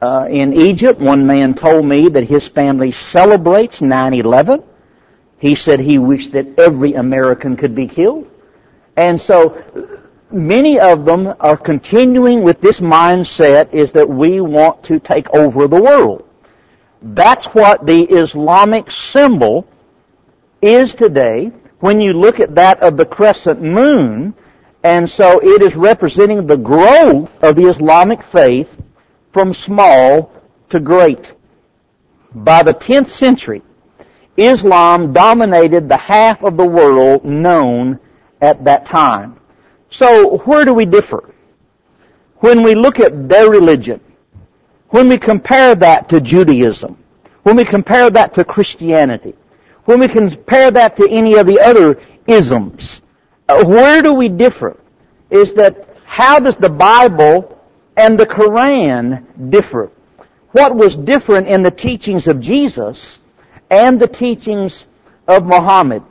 [0.02, 4.64] Uh, in Egypt, one man told me that his family celebrates 9-11.
[5.38, 8.30] He said he wished that every American could be killed.
[8.96, 9.62] And so
[10.32, 15.68] many of them are continuing with this mindset is that we want to take over
[15.68, 16.28] the world.
[17.02, 19.68] That's what the Islamic symbol
[20.62, 24.34] is today when you look at that of the crescent moon.
[24.84, 28.70] And so it is representing the growth of the Islamic faith
[29.34, 30.32] from small
[30.70, 31.34] to great.
[32.34, 33.62] By the 10th century,
[34.38, 38.00] Islam dominated the half of the world known
[38.42, 39.40] at that time.
[39.90, 41.34] So where do we differ?
[42.38, 44.02] When we look at their religion,
[44.90, 46.98] when we compare that to Judaism,
[47.44, 49.36] when we compare that to Christianity,
[49.86, 53.02] when we compare that to any of the other isms,
[53.48, 54.78] uh, where do we differ?
[55.30, 57.62] Is that how does the Bible
[57.96, 59.92] and the Quran differ?
[60.52, 63.20] What was different in the teachings of Jesus
[63.70, 64.86] and the teachings
[65.28, 66.04] of Muhammad?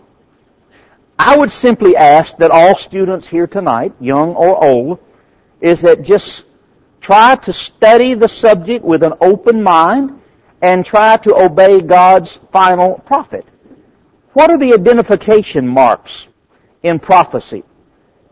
[1.18, 4.98] I would simply ask that all students here tonight, young or old,
[5.60, 6.44] is that just
[7.00, 10.20] try to study the subject with an open mind
[10.60, 13.46] and try to obey God's final prophet.
[14.32, 16.26] What are the identification marks
[16.82, 17.62] in prophecy?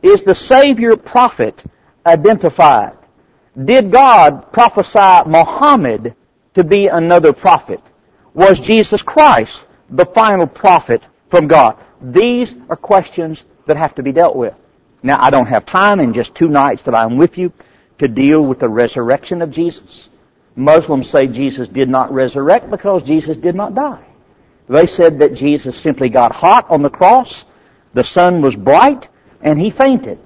[0.03, 1.63] Is the Savior prophet
[2.05, 2.97] identified?
[3.65, 6.15] Did God prophesy Muhammad
[6.55, 7.81] to be another prophet?
[8.35, 11.77] Was Jesus Christ the final prophet from God?
[12.01, 14.55] These are questions that have to be dealt with.
[15.03, 17.53] Now, I don't have time in just two nights that I'm with you
[17.99, 20.09] to deal with the resurrection of Jesus.
[20.55, 24.05] Muslims say Jesus did not resurrect because Jesus did not die.
[24.69, 27.45] They said that Jesus simply got hot on the cross,
[27.95, 29.09] the sun was bright,
[29.41, 30.19] and he fainted.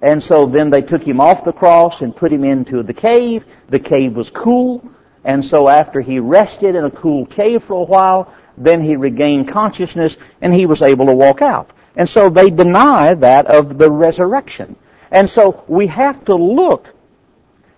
[0.00, 3.44] And so then they took him off the cross and put him into the cave.
[3.70, 4.86] The cave was cool,
[5.24, 9.48] and so after he rested in a cool cave for a while, then he regained
[9.48, 11.72] consciousness and he was able to walk out.
[11.96, 14.76] And so they deny that of the resurrection.
[15.10, 16.92] And so we have to look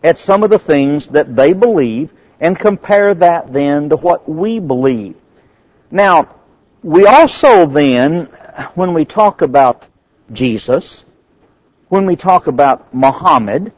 [0.02, 4.58] at some of the things that they believe and compare that then to what we
[4.58, 5.16] believe.
[5.90, 6.34] Now,
[6.82, 8.24] we also then,
[8.74, 9.86] when we talk about
[10.32, 11.04] Jesus,
[11.88, 13.72] when we talk about Muhammad,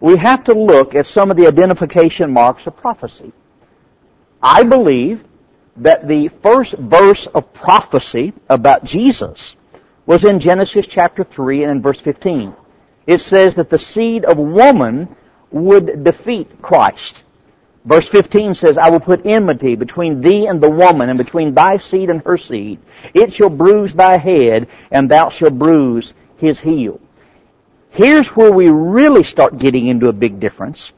[0.00, 3.32] we have to look at some of the identification marks of prophecy.
[4.42, 5.22] I believe
[5.76, 9.56] that the first verse of prophecy about Jesus
[10.06, 12.54] was in Genesis chapter 3 and in verse 15.
[13.06, 15.14] It says that the seed of woman
[15.50, 17.22] would defeat Christ.
[17.84, 21.78] Verse 15 says, I will put enmity between thee and the woman, and between thy
[21.78, 22.78] seed and her seed.
[23.14, 27.00] It shall bruise thy head, and thou shalt bruise his heel.
[27.90, 30.92] Here's where we really start getting into a big difference.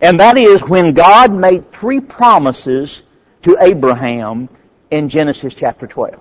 [0.00, 3.02] And that is when God made three promises
[3.42, 4.48] to Abraham
[4.90, 6.20] in Genesis chapter 12.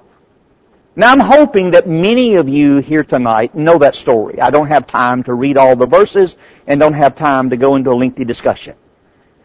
[0.96, 4.40] Now I'm hoping that many of you here tonight know that story.
[4.40, 6.36] I don't have time to read all the verses
[6.68, 8.76] and don't have time to go into a lengthy discussion.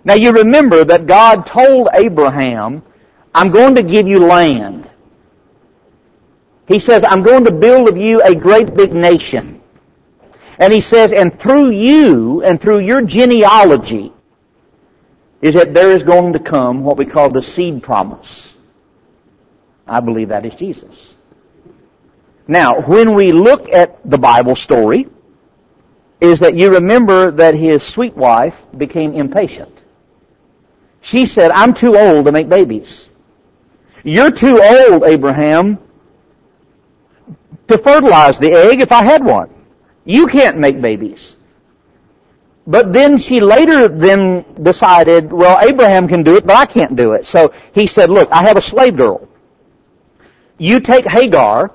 [0.04, 2.82] Now you remember that God told Abraham,
[3.34, 4.88] I'm going to give you land.
[6.66, 9.57] He says, I'm going to build of you a great big nation.
[10.58, 14.12] And he says, and through you and through your genealogy
[15.40, 18.54] is that there is going to come what we call the seed promise.
[19.86, 21.14] I believe that is Jesus.
[22.48, 25.08] Now, when we look at the Bible story,
[26.20, 29.82] is that you remember that his sweet wife became impatient.
[31.00, 33.08] She said, I'm too old to make babies.
[34.02, 35.78] You're too old, Abraham,
[37.68, 39.50] to fertilize the egg if I had one.
[40.08, 41.36] You can't make babies.
[42.66, 47.12] But then she later then decided, well, Abraham can do it, but I can't do
[47.12, 47.26] it.
[47.26, 49.28] So he said, look, I have a slave girl.
[50.56, 51.72] You take Hagar,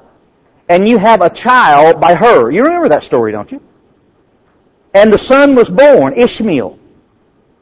[0.67, 2.49] and you have a child by her.
[2.49, 3.61] You remember that story, don't you?
[4.95, 6.79] And the son was born, Ishmael.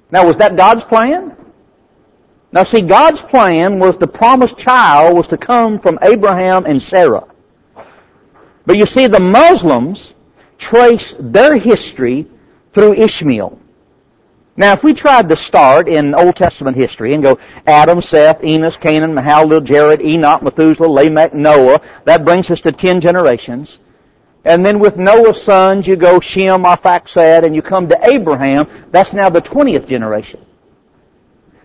[0.10, 1.36] Now, was that God's plan?
[2.54, 7.28] Now see, God's plan was the promised child was to come from Abraham and Sarah.
[8.66, 10.14] But you see, the Muslims
[10.62, 12.28] trace their history
[12.74, 13.60] through Ishmael.
[14.56, 18.78] Now, if we tried to start in Old Testament history and go Adam, Seth, Enos,
[18.78, 23.80] Cainan, Mahalalel, Jared, Enoch, Methuselah, Lamech, Noah, that brings us to ten generations.
[24.46, 28.68] And then with Noah's sons, you go Shem, Arphaxad, and you come to Abraham.
[28.92, 30.46] That's now the 20th generation.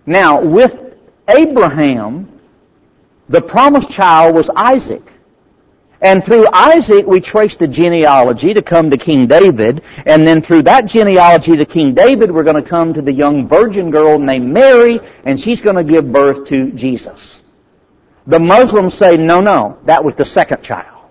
[0.05, 0.75] Now, with
[1.27, 2.39] Abraham,
[3.29, 5.03] the promised child was Isaac.
[6.01, 9.81] And through Isaac, we trace the genealogy to come to King David.
[10.05, 13.47] And then through that genealogy to King David, we're going to come to the young
[13.47, 17.41] virgin girl named Mary, and she's going to give birth to Jesus.
[18.27, 21.05] The Muslims say, no, no, that was the second child.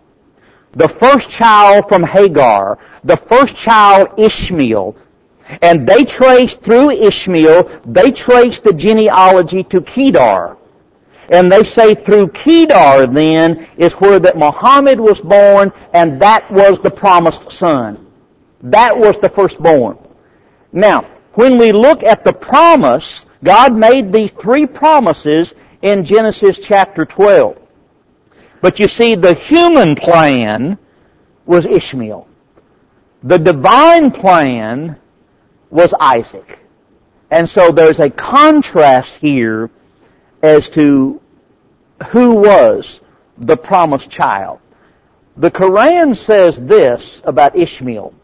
[0.72, 4.94] The first child from Hagar, the first child Ishmael,
[5.62, 10.58] and they trace through Ishmael, they trace the genealogy to Kedar.
[11.28, 16.78] And they say through Kedar then is where that Muhammad was born and that was
[16.80, 18.06] the promised son.
[18.62, 19.98] That was the firstborn.
[20.72, 25.52] Now, when we look at the promise, God made these three promises
[25.82, 27.58] in Genesis chapter 12.
[28.60, 30.78] But you see, the human plan
[31.44, 32.26] was Ishmael.
[33.22, 34.96] The divine plan
[35.70, 36.58] was Isaac.
[37.30, 39.70] And so there's a contrast here
[40.42, 41.20] as to
[42.10, 43.00] who was
[43.38, 44.58] the promised child.
[45.36, 48.14] The Quran says this about Ishmael.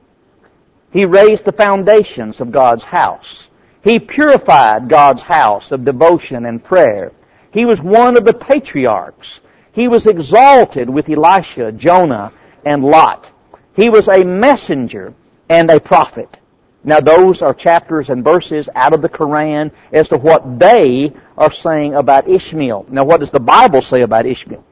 [0.90, 3.48] He raised the foundations of God's house.
[3.82, 7.12] He purified God's house of devotion and prayer.
[7.50, 9.40] He was one of the patriarchs.
[9.72, 12.32] He was exalted with Elisha, Jonah,
[12.64, 13.30] and Lot.
[13.74, 15.14] He was a messenger
[15.48, 16.38] and a prophet.
[16.84, 21.52] Now those are chapters and verses out of the Quran as to what they are
[21.52, 22.86] saying about Ishmael.
[22.88, 24.64] Now what does the Bible say about Ishmael?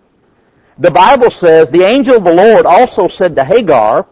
[0.79, 4.07] The Bible says, the angel of the Lord also said to Hagar,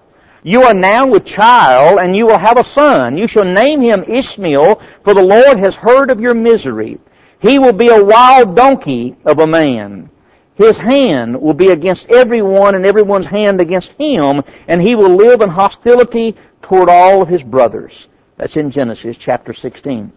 [0.45, 3.17] you are now with child, and you will have a son.
[3.19, 6.99] You shall name him Ishmael, for the Lord has heard of your misery.
[7.41, 10.11] He will be a wild donkey of a man.
[10.55, 15.41] His hand will be against everyone, and everyone's hand against him, and he will live
[15.41, 18.09] in hostility toward all of his brothers.
[18.37, 20.13] That's in Genesis chapter 16.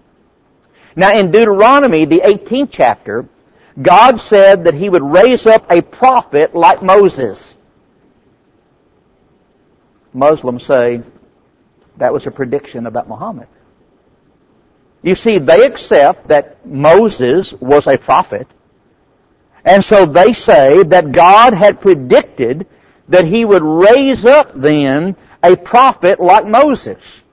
[0.96, 3.28] Now in Deuteronomy, the 18th chapter,
[3.82, 7.56] God said that he would raise up a prophet like Moses.
[10.14, 11.02] Muslims say
[11.98, 13.48] that was a prediction about Muhammad.
[15.04, 18.48] You see, they accept that Moses was a prophet,
[19.66, 22.68] and so they say that God had predicted
[23.08, 27.24] that he would raise up then a prophet like Moses.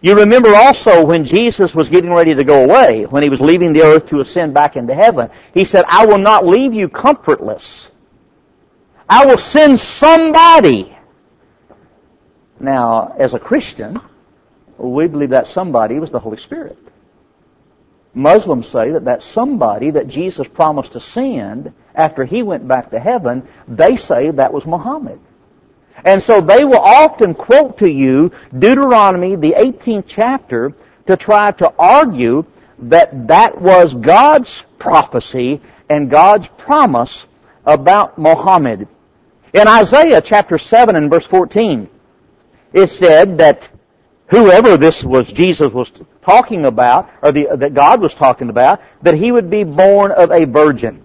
[0.00, 3.72] You remember also when Jesus was getting ready to go away, when he was leaving
[3.72, 7.88] the earth to ascend back into heaven, he said, I will not leave you comfortless.
[9.08, 10.96] I will send somebody.
[12.58, 14.00] Now, as a Christian,
[14.76, 16.78] we believe that somebody was the Holy Spirit.
[18.14, 22.98] Muslims say that that somebody that Jesus promised to send after he went back to
[22.98, 25.20] heaven, they say that was Muhammad.
[26.04, 30.72] And so they will often quote to you Deuteronomy, the 18th chapter,
[31.06, 32.44] to try to argue
[32.78, 37.26] that that was God's prophecy and God's promise
[37.64, 38.88] about Muhammad.
[39.52, 41.88] In Isaiah chapter 7 and verse 14,
[42.72, 43.68] it said that
[44.28, 45.92] whoever this was Jesus was
[46.22, 50.30] talking about, or the, that God was talking about, that he would be born of
[50.30, 51.04] a virgin.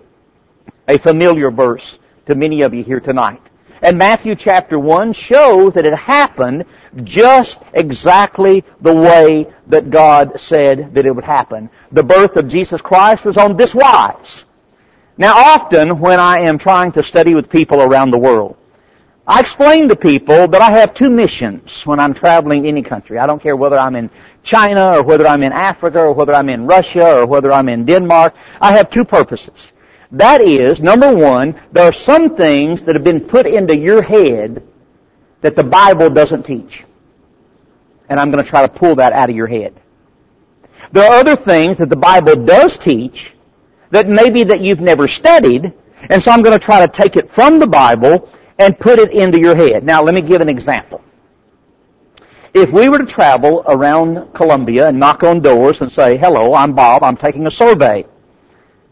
[0.87, 3.41] A familiar verse to many of you here tonight.
[3.81, 6.65] And Matthew chapter 1 show that it happened
[7.03, 11.69] just exactly the way that God said that it would happen.
[11.91, 14.45] The birth of Jesus Christ was on this wise.
[15.17, 18.57] Now often when I am trying to study with people around the world,
[19.29, 23.19] I explain to people that I have two missions when I'm traveling any country.
[23.19, 24.09] I don't care whether I'm in
[24.43, 27.85] China or whether I'm in Africa or whether I'm in Russia or whether I'm in
[27.85, 28.33] Denmark.
[28.61, 29.73] I have two purposes.
[30.11, 34.63] That is, number one, there are some things that have been put into your head
[35.41, 36.83] that the Bible doesn't teach.
[38.09, 39.79] And I'm going to try to pull that out of your head.
[40.93, 43.33] There are other things that the Bible does teach
[43.91, 45.73] that maybe that you've never studied,
[46.09, 48.29] and so I'm going to try to take it from the Bible
[48.59, 49.83] and put it into your head.
[49.83, 51.03] Now, let me give an example.
[52.53, 56.73] If we were to travel around Columbia and knock on doors and say, hello, I'm
[56.73, 58.05] Bob, I'm taking a survey,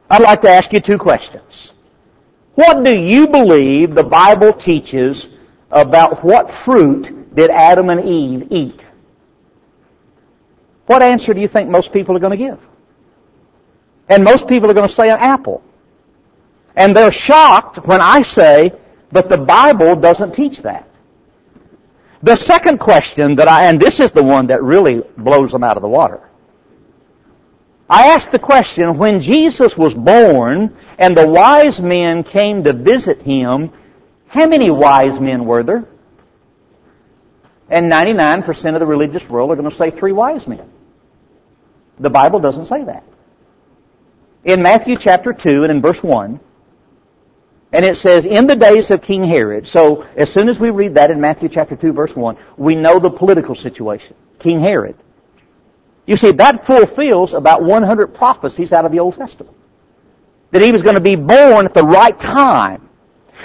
[0.10, 1.74] I'd like to ask you two questions.
[2.56, 5.28] What do you believe the Bible teaches
[5.72, 8.86] about what fruit did Adam and Eve eat?
[10.86, 12.60] What answer do you think most people are going to give?
[14.08, 15.64] And most people are going to say an apple.
[16.76, 18.74] And they're shocked when I say,
[19.12, 20.88] but the Bible doesn't teach that.
[22.22, 25.78] The second question that I, and this is the one that really blows them out
[25.78, 26.22] of the water.
[27.90, 33.22] I asked the question, when Jesus was born and the wise men came to visit
[33.22, 33.72] him,
[34.28, 35.86] how many wise men were there?
[37.70, 40.70] And 99% of the religious world are going to say three wise men.
[42.00, 43.04] The Bible doesn't say that.
[44.44, 46.40] In Matthew chapter 2 and in verse 1,
[47.72, 49.68] and it says, in the days of King Herod.
[49.68, 53.00] So as soon as we read that in Matthew chapter 2 verse 1, we know
[53.00, 54.16] the political situation.
[54.40, 54.96] King Herod.
[56.06, 59.56] You see, that fulfills about 100 prophecies out of the Old Testament.
[60.52, 62.88] That he was going to be born at the right time.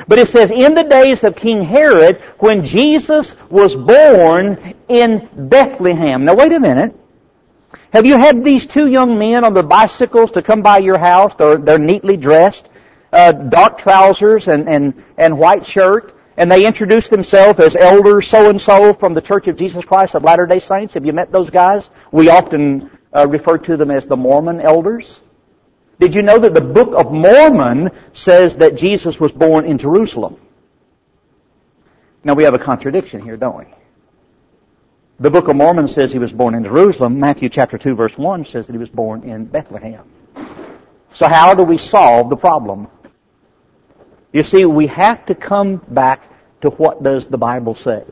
[0.06, 6.24] But it says, in the days of King Herod, when Jesus was born in Bethlehem.
[6.24, 6.94] Now wait a minute.
[7.92, 11.34] Have you had these two young men on their bicycles to come by your house?
[11.34, 12.68] They're, they're neatly dressed
[13.12, 18.94] uh, dark trousers and, and, and white shirt, and they introduce themselves as elders so-and-so
[18.94, 20.94] from the Church of Jesus Christ of Latter-day Saints.
[20.94, 21.90] Have you met those guys?
[22.12, 25.20] We often uh, refer to them as the Mormon elders.
[25.98, 30.38] Did you know that the Book of Mormon says that Jesus was born in Jerusalem?
[32.24, 33.66] Now we have a contradiction here, don't we?
[35.18, 37.20] The Book of Mormon says he was born in Jerusalem.
[37.20, 40.04] Matthew chapter 2 verse 1 says that he was born in Bethlehem.
[41.12, 42.88] So how do we solve the problem?
[44.32, 46.29] You see, we have to come back
[46.62, 48.04] to what does the Bible say.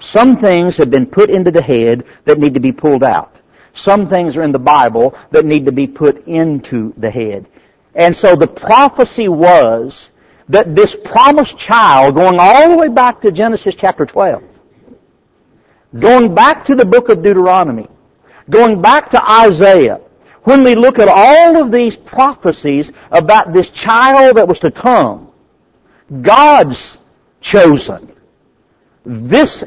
[0.00, 3.36] Some things have been put into the head that need to be pulled out.
[3.74, 7.46] Some things are in the Bible that need to be put into the head.
[7.94, 10.10] And so the prophecy was
[10.48, 14.42] that this promised child, going all the way back to Genesis chapter 12,
[15.98, 17.88] going back to the book of Deuteronomy,
[18.50, 20.00] going back to Isaiah,
[20.42, 25.32] when we look at all of these prophecies about this child that was to come,
[26.20, 26.98] God's
[27.44, 28.10] chosen.
[29.04, 29.62] This,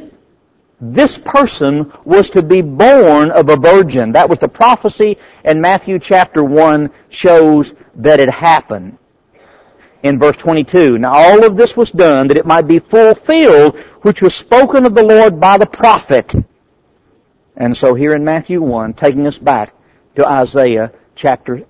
[0.81, 4.11] this person was to be born of a virgin.
[4.11, 8.97] That was the prophecy, and Matthew chapter 1 shows that it happened.
[10.03, 14.21] In verse 22, now all of this was done that it might be fulfilled, which
[14.21, 16.33] was spoken of the Lord by the prophet.
[17.55, 19.73] And so here in Matthew 1, taking us back
[20.15, 21.63] to Isaiah chapter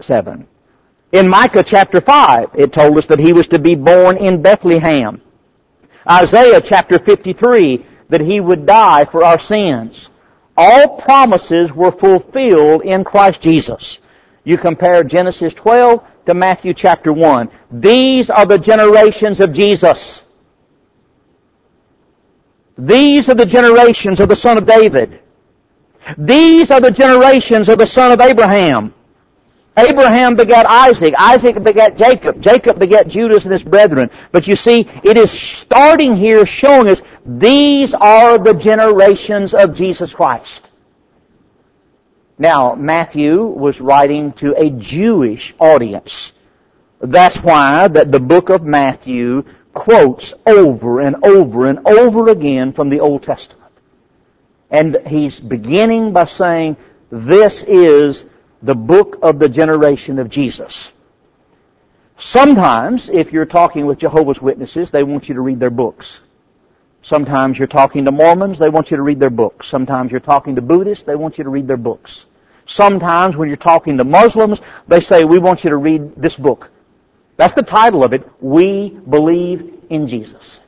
[0.00, 0.46] 7.
[1.12, 5.20] In Micah chapter 5, it told us that he was to be born in Bethlehem.
[6.08, 10.10] Isaiah chapter 53, that he would die for our sins.
[10.56, 14.00] All promises were fulfilled in Christ Jesus.
[14.44, 17.50] You compare Genesis 12 to Matthew chapter 1.
[17.70, 20.22] These are the generations of Jesus.
[22.78, 25.20] These are the generations of the son of David.
[26.18, 28.94] These are the generations of the son of Abraham.
[29.76, 31.14] Abraham begat Isaac.
[31.18, 32.40] Isaac begat Jacob.
[32.40, 34.10] Jacob begat Judas and his brethren.
[34.32, 40.14] But you see, it is starting here showing us these are the generations of Jesus
[40.14, 40.70] Christ.
[42.38, 46.32] Now, Matthew was writing to a Jewish audience.
[47.00, 52.88] That's why that the book of Matthew quotes over and over and over again from
[52.88, 53.72] the Old Testament.
[54.70, 56.76] And he's beginning by saying,
[57.10, 58.24] this is
[58.66, 60.92] the book of the generation of Jesus.
[62.18, 66.20] Sometimes, if you're talking with Jehovah's Witnesses, they want you to read their books.
[67.02, 69.68] Sometimes you're talking to Mormons, they want you to read their books.
[69.68, 72.26] Sometimes you're talking to Buddhists, they want you to read their books.
[72.66, 76.70] Sometimes when you're talking to Muslims, they say, we want you to read this book.
[77.36, 78.28] That's the title of it.
[78.40, 80.60] We believe in Jesus.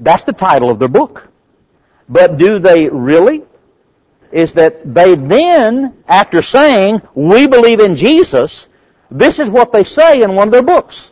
[0.00, 1.28] That's the title of their book.
[2.08, 3.42] But do they really?
[4.36, 8.68] Is that they then, after saying, we believe in Jesus,
[9.10, 11.10] this is what they say in one of their books.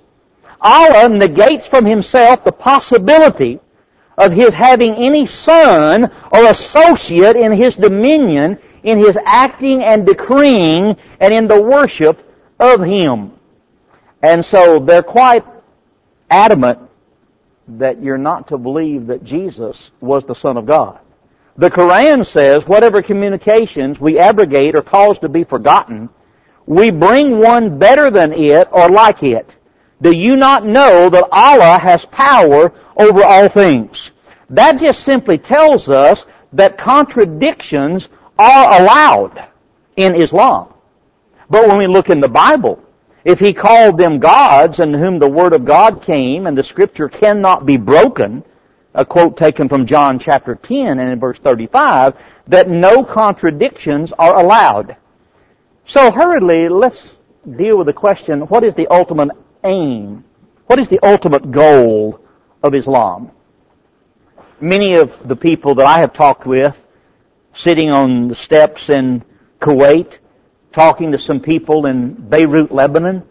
[0.60, 3.60] Allah negates from himself the possibility
[4.18, 10.94] of his having any son or associate in his dominion, in his acting and decreeing,
[11.18, 12.20] and in the worship
[12.60, 13.32] of him.
[14.22, 15.46] And so they're quite
[16.28, 16.90] adamant
[17.68, 21.00] that you're not to believe that Jesus was the Son of God.
[21.56, 26.08] The Quran says whatever communications we abrogate or cause to be forgotten,
[26.66, 29.54] we bring one better than it or like it.
[30.02, 34.10] Do you not know that Allah has power over all things?
[34.50, 39.46] That just simply tells us that contradictions are allowed
[39.96, 40.74] in Islam.
[41.48, 42.82] But when we look in the Bible,
[43.24, 47.08] if he called them gods in whom the word of God came and the scripture
[47.08, 48.44] cannot be broken,
[48.94, 52.14] a quote taken from John chapter 10 and in verse 35,
[52.48, 54.96] that no contradictions are allowed.
[55.86, 57.16] So hurriedly, let's
[57.56, 59.30] deal with the question, what is the ultimate
[59.64, 60.24] aim?
[60.66, 62.20] What is the ultimate goal
[62.62, 63.32] of Islam?
[64.60, 66.80] Many of the people that I have talked with,
[67.52, 69.24] sitting on the steps in
[69.60, 70.18] Kuwait,
[70.72, 73.24] talking to some people in Beirut, Lebanon,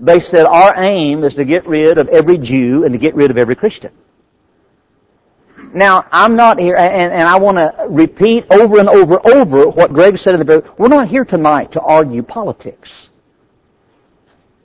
[0.00, 3.30] they said our aim is to get rid of every Jew and to get rid
[3.30, 3.92] of every Christian.
[5.74, 9.92] Now, I'm not here, and, and I want to repeat over and over over what
[9.92, 13.10] Greg said in the very, we're not here tonight to argue politics.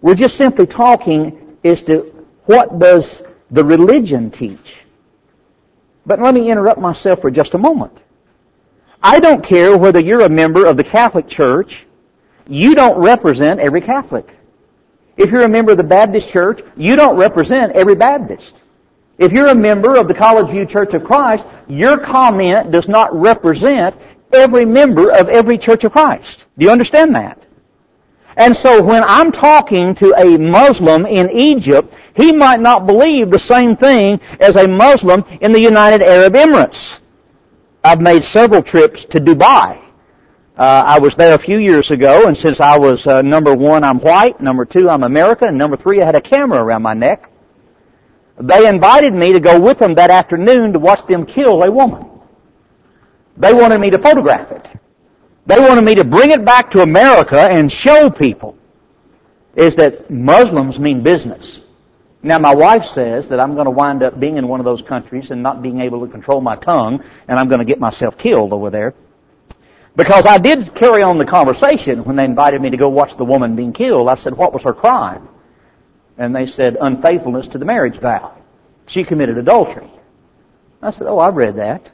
[0.02, 4.78] We're just simply talking as to what does the religion teach.
[6.06, 7.98] But let me interrupt myself for just a moment.
[9.02, 11.86] I don't care whether you're a member of the Catholic Church
[12.48, 14.28] you don't represent every Catholic.
[15.16, 18.62] If you're a member of the Baptist Church, you don't represent every Baptist.
[19.18, 23.14] If you're a member of the College View Church of Christ, your comment does not
[23.14, 23.96] represent
[24.32, 26.46] every member of every Church of Christ.
[26.58, 27.40] Do you understand that?
[28.36, 33.38] And so when I'm talking to a Muslim in Egypt, he might not believe the
[33.38, 36.98] same thing as a Muslim in the United Arab Emirates.
[37.84, 39.80] I've made several trips to Dubai.
[40.58, 43.84] Uh, I was there a few years ago, and since I was uh, number one,
[43.84, 44.40] I'm white.
[44.40, 45.50] Number two, I'm American.
[45.50, 47.30] And number three, I had a camera around my neck.
[48.40, 52.10] They invited me to go with them that afternoon to watch them kill a woman.
[53.38, 54.68] They wanted me to photograph it.
[55.46, 58.58] They wanted me to bring it back to America and show people
[59.56, 61.60] is that Muslims mean business.
[62.24, 64.82] Now my wife says that I'm going to wind up being in one of those
[64.82, 68.18] countries and not being able to control my tongue and I'm going to get myself
[68.18, 68.96] killed over there.
[69.96, 73.26] Because I did carry on the conversation when they invited me to go watch the
[73.26, 74.10] woman being killed.
[74.10, 75.28] I said, what was her crime?
[76.18, 78.38] And they said, unfaithfulness to the marriage vow.
[78.88, 79.90] She committed adultery.
[80.82, 81.90] I said, oh, I've read that.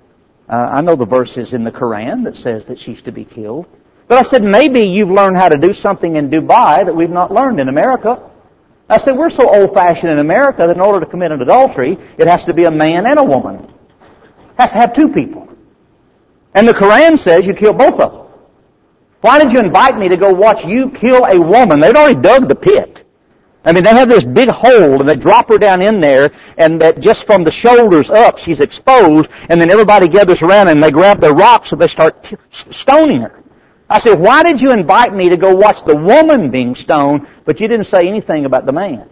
[0.50, 3.68] Uh, I know the verses in the Quran that says that she's to be killed.
[4.08, 7.32] But I said, maybe you've learned how to do something in Dubai that we've not
[7.32, 8.30] learned in America.
[8.90, 12.26] I said, we're so old-fashioned in America that in order to commit an adultery, it
[12.26, 13.58] has to be a man and a woman.
[13.58, 13.72] It
[14.58, 15.48] has to have two people.
[16.56, 18.26] And the Quran says you kill both of them.
[19.22, 21.80] Why did you invite me to go watch you kill a woman?
[21.80, 23.06] They'd already dug the pit.
[23.66, 26.82] I mean, they have this big hole and they drop her down in there and
[26.82, 30.92] that just from the shoulders up she's exposed and then everybody gathers around and they
[30.92, 33.44] grab their rocks and they start t- stoning her.
[33.90, 37.60] I said, why did you invite me to go watch the woman being stoned but
[37.60, 39.10] you didn't say anything about the man?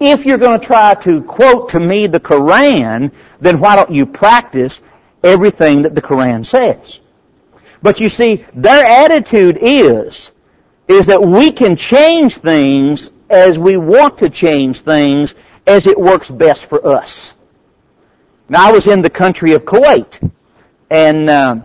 [0.00, 4.06] If you're going to try to quote to me the Quran, then why don't you
[4.06, 4.80] practice
[5.22, 7.00] everything that the Quran says.
[7.82, 10.30] But you see, their attitude is,
[10.88, 15.34] is that we can change things as we want to change things
[15.66, 17.32] as it works best for us.
[18.48, 20.30] Now I was in the country of Kuwait,
[20.88, 21.56] and uh,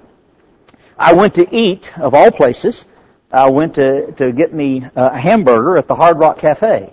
[0.97, 2.85] I went to eat, of all places,
[3.31, 6.91] I went to, to get me a hamburger at the Hard Rock Cafe.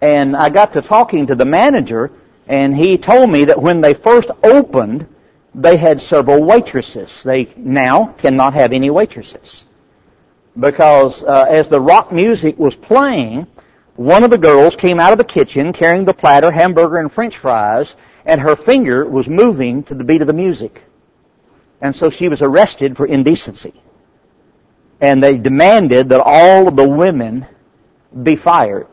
[0.00, 2.12] And I got to talking to the manager,
[2.46, 5.06] and he told me that when they first opened,
[5.54, 7.22] they had several waitresses.
[7.22, 9.64] They now cannot have any waitresses.
[10.58, 13.46] Because uh, as the rock music was playing,
[14.02, 17.38] one of the girls came out of the kitchen carrying the platter, hamburger, and french
[17.38, 17.94] fries,
[18.26, 20.82] and her finger was moving to the beat of the music.
[21.80, 23.74] And so she was arrested for indecency.
[25.00, 27.46] And they demanded that all of the women
[28.22, 28.86] be fired.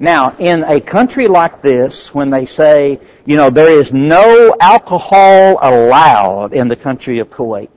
[0.00, 5.58] Now, in a country like this, when they say, you know, there is no alcohol
[5.60, 7.70] allowed in the country of Kuwait.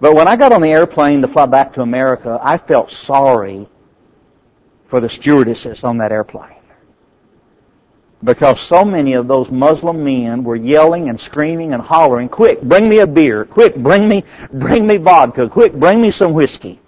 [0.00, 3.68] But when I got on the airplane to fly back to America, I felt sorry
[4.88, 6.54] for the stewardesses on that airplane.
[8.24, 12.88] because so many of those Muslim men were yelling and screaming and hollering, quick, bring
[12.88, 16.80] me a beer, quick, bring me, bring me vodka, quick, bring me some whiskey.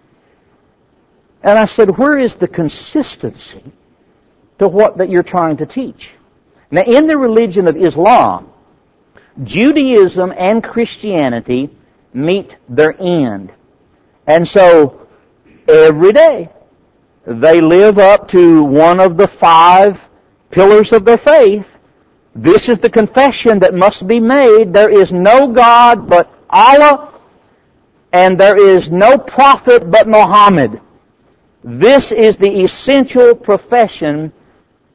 [1.42, 3.62] And I said, where is the consistency
[4.59, 6.11] to what that you're trying to teach?
[6.70, 8.48] Now in the religion of Islam,
[9.44, 11.70] Judaism and Christianity
[12.12, 13.53] meet their end.
[14.26, 15.07] And so,
[15.68, 16.51] every day,
[17.31, 20.01] they live up to one of the five
[20.51, 21.66] pillars of their faith.
[22.35, 24.72] This is the confession that must be made.
[24.72, 27.14] There is no God but Allah,
[28.12, 30.81] and there is no prophet but Muhammad.
[31.62, 34.33] This is the essential profession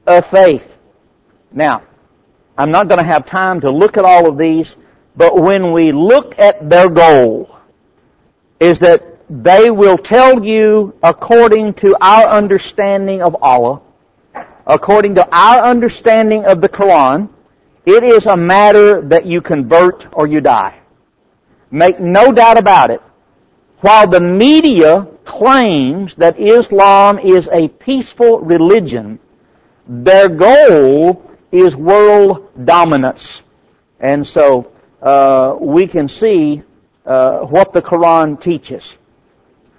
[0.06, 0.68] of faith.
[1.54, 1.84] Now,
[2.58, 4.76] I'm not going to have time to look at all of these,
[5.16, 7.58] but when we look at their goal,
[8.60, 13.82] is that they will tell you according to our understanding of Allah,
[14.68, 17.30] according to our understanding of the Quran,
[17.86, 20.80] it is a matter that you convert or you die.
[21.72, 23.02] Make no doubt about it.
[23.82, 29.20] While the media claims that Islam is a peaceful religion,
[29.88, 31.22] their goal
[31.52, 33.42] is world dominance.
[34.00, 34.72] And so
[35.02, 36.64] uh, we can see
[37.06, 38.98] uh, what the Quran teaches.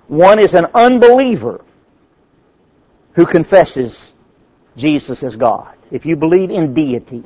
[0.09, 1.65] One is an unbeliever
[3.15, 4.13] who confesses
[4.77, 5.75] Jesus as God.
[5.91, 7.25] If you believe in deity,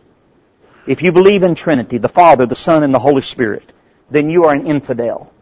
[0.86, 3.72] if you believe in Trinity, the Father, the Son, and the Holy Spirit,
[4.10, 5.32] then you are an infidel.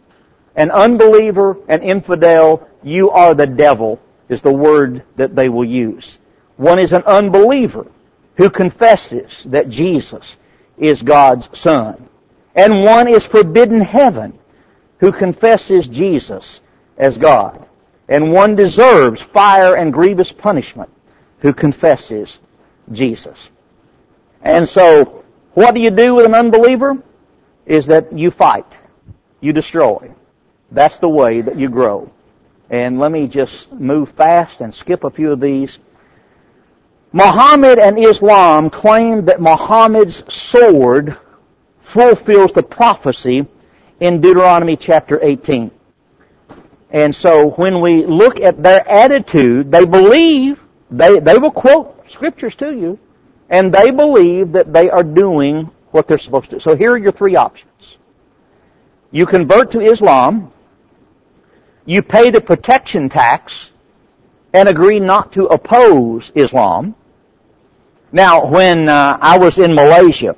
[0.57, 6.19] An unbeliever, an infidel, you are the devil, is the word that they will use.
[6.57, 7.87] One is an unbeliever
[8.37, 10.37] who confesses that Jesus
[10.77, 12.09] is God's Son.
[12.55, 14.39] And one is forbidden heaven
[14.99, 16.61] who confesses Jesus
[16.99, 17.67] as God.
[18.09, 20.91] And one deserves fire and grievous punishment
[21.41, 22.39] who confesses
[22.93, 23.51] Jesus.
[24.43, 25.25] And so,
[25.55, 27.03] what do you do with an unbeliever?
[27.67, 28.77] Is that you fight.
[29.41, 30.13] You destroy.
[30.71, 32.11] That's the way that you grow.
[32.71, 35.79] And let me just move fast and skip a few of these.
[37.13, 41.17] Muhammad and Islam claim that Muhammad's sword
[41.83, 43.47] fulfills the prophecy
[44.01, 45.71] in Deuteronomy chapter 18.
[46.91, 50.61] And so when we look at their attitude, they believe,
[50.91, 52.99] they, they will quote scriptures to you,
[53.51, 56.61] and they believe that they are doing what they're supposed to.
[56.61, 57.99] So here are your three options.
[59.11, 60.53] You convert to Islam,
[61.85, 63.71] you pay the protection tax,
[64.53, 66.95] and agree not to oppose Islam.
[68.13, 70.37] Now, when uh, I was in Malaysia,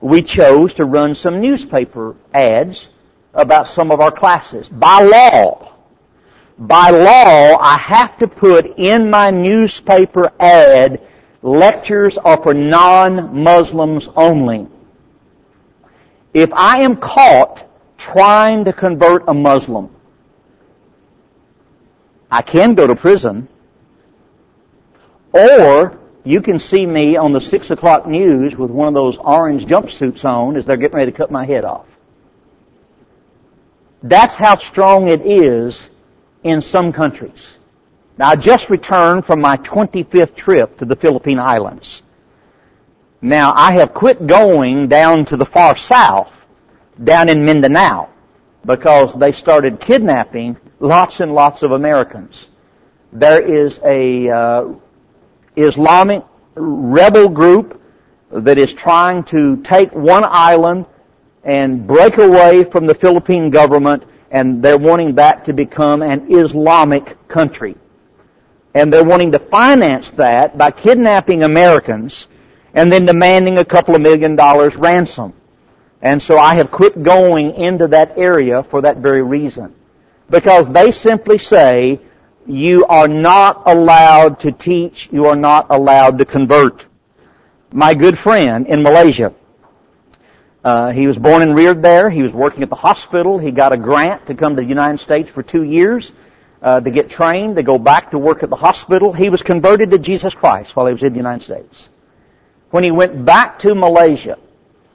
[0.00, 2.88] we chose to run some newspaper ads
[3.34, 4.66] about some of our classes.
[4.68, 5.69] By law,
[6.60, 11.00] by law, I have to put in my newspaper ad,
[11.42, 14.68] lectures are for non-Muslims only.
[16.34, 19.88] If I am caught trying to convert a Muslim,
[22.30, 23.48] I can go to prison,
[25.32, 29.64] or you can see me on the six o'clock news with one of those orange
[29.64, 31.86] jumpsuits on as they're getting ready to cut my head off.
[34.02, 35.88] That's how strong it is
[36.42, 37.56] in some countries.
[38.18, 42.02] Now I just returned from my 25th trip to the Philippine Islands.
[43.22, 46.32] Now I have quit going down to the far south,
[47.02, 48.08] down in Mindanao,
[48.64, 52.46] because they started kidnapping lots and lots of Americans.
[53.12, 54.74] There is a uh,
[55.56, 56.24] Islamic
[56.54, 57.80] rebel group
[58.30, 60.86] that is trying to take one island
[61.44, 67.28] and break away from the Philippine government and they're wanting that to become an Islamic
[67.28, 67.76] country.
[68.74, 72.28] And they're wanting to finance that by kidnapping Americans
[72.72, 75.32] and then demanding a couple of million dollars ransom.
[76.02, 79.74] And so I have quit going into that area for that very reason.
[80.30, 82.00] Because they simply say,
[82.46, 86.86] you are not allowed to teach, you are not allowed to convert.
[87.72, 89.34] My good friend in Malaysia,
[90.64, 92.10] uh, he was born and reared there.
[92.10, 93.38] He was working at the hospital.
[93.38, 96.12] He got a grant to come to the United States for two years
[96.62, 99.12] uh, to get trained, to go back to work at the hospital.
[99.12, 101.88] He was converted to Jesus Christ while he was in the United States.
[102.70, 104.38] When he went back to Malaysia,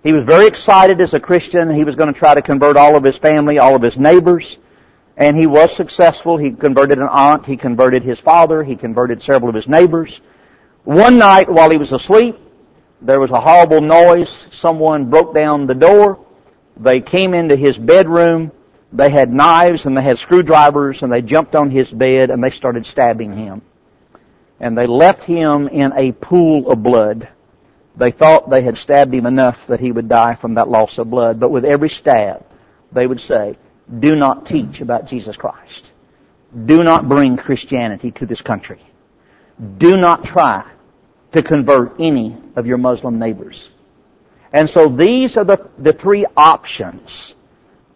[0.04, 1.74] he was very excited as a Christian.
[1.74, 4.60] He was going to try to convert all of his family, all of his neighbors.
[5.18, 6.38] And he was successful.
[6.38, 7.46] He converted an aunt.
[7.46, 8.64] He converted his father.
[8.64, 10.22] He converted several of his neighbors.
[10.84, 12.38] One night while he was asleep,
[13.06, 14.46] there was a horrible noise.
[14.52, 16.20] Someone broke down the door.
[16.78, 18.52] They came into his bedroom.
[18.92, 22.50] They had knives and they had screwdrivers and they jumped on his bed and they
[22.50, 23.62] started stabbing him.
[24.60, 27.30] And they left him in a pool of blood.
[27.96, 31.10] They thought they had stabbed him enough that he would die from that loss of
[31.10, 32.46] blood, but with every stab,
[32.92, 33.58] they would say,
[34.00, 35.92] do not teach about Jesus Christ.
[36.66, 38.82] Do not bring Christianity to this country.
[39.78, 40.66] Do not try
[41.36, 43.70] to convert any of your Muslim neighbors.
[44.54, 47.36] And so these are the, the three options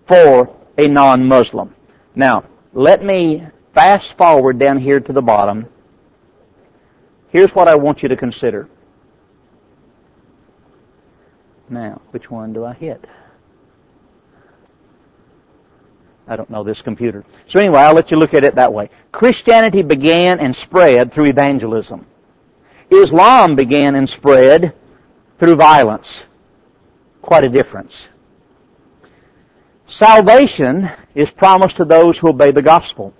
[0.05, 1.73] for a non-Muslim.
[2.15, 5.67] Now, let me fast forward down here to the bottom.
[7.29, 8.67] Here's what I want you to consider.
[11.69, 13.07] Now, which one do I hit?
[16.27, 17.23] I don't know this computer.
[17.47, 18.89] So anyway, I'll let you look at it that way.
[19.13, 22.05] Christianity began and spread through evangelism.
[22.91, 24.73] Islam began and spread
[25.37, 26.25] through violence.
[27.21, 28.07] Quite a difference.
[29.87, 33.13] Salvation is promised to those who obey the gospel.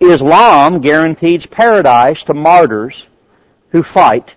[0.00, 3.06] Islam guarantees paradise to martyrs
[3.70, 4.34] who fight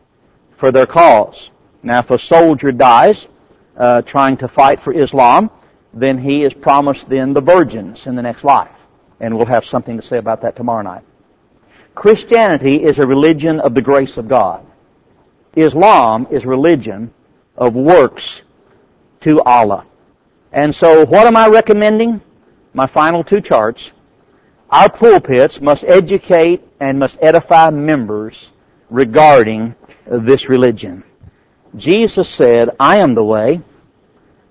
[0.57, 1.49] for their cause.
[1.83, 3.27] Now, if a soldier dies
[3.77, 5.49] uh, trying to fight for Islam,
[5.93, 8.75] then he is promised then the virgins in the next life.
[9.19, 11.03] And we'll have something to say about that tomorrow night.
[11.99, 14.65] Christianity is a religion of the grace of God.
[15.57, 17.13] Islam is religion
[17.57, 18.41] of works
[19.19, 19.85] to Allah.
[20.53, 22.21] And so what am I recommending?
[22.73, 23.91] My final two charts.
[24.69, 28.49] Our pulpits must educate and must edify members
[28.89, 29.75] regarding
[30.05, 31.03] this religion.
[31.75, 33.59] Jesus said, I am the way,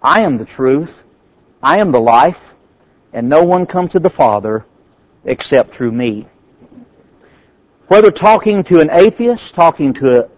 [0.03, 0.92] I am the truth,
[1.62, 2.40] I am the life,
[3.14, 4.66] and no one comes to the Father
[5.24, 6.28] except through me.
[7.89, 10.28] Whether talking to an atheist, talking to a,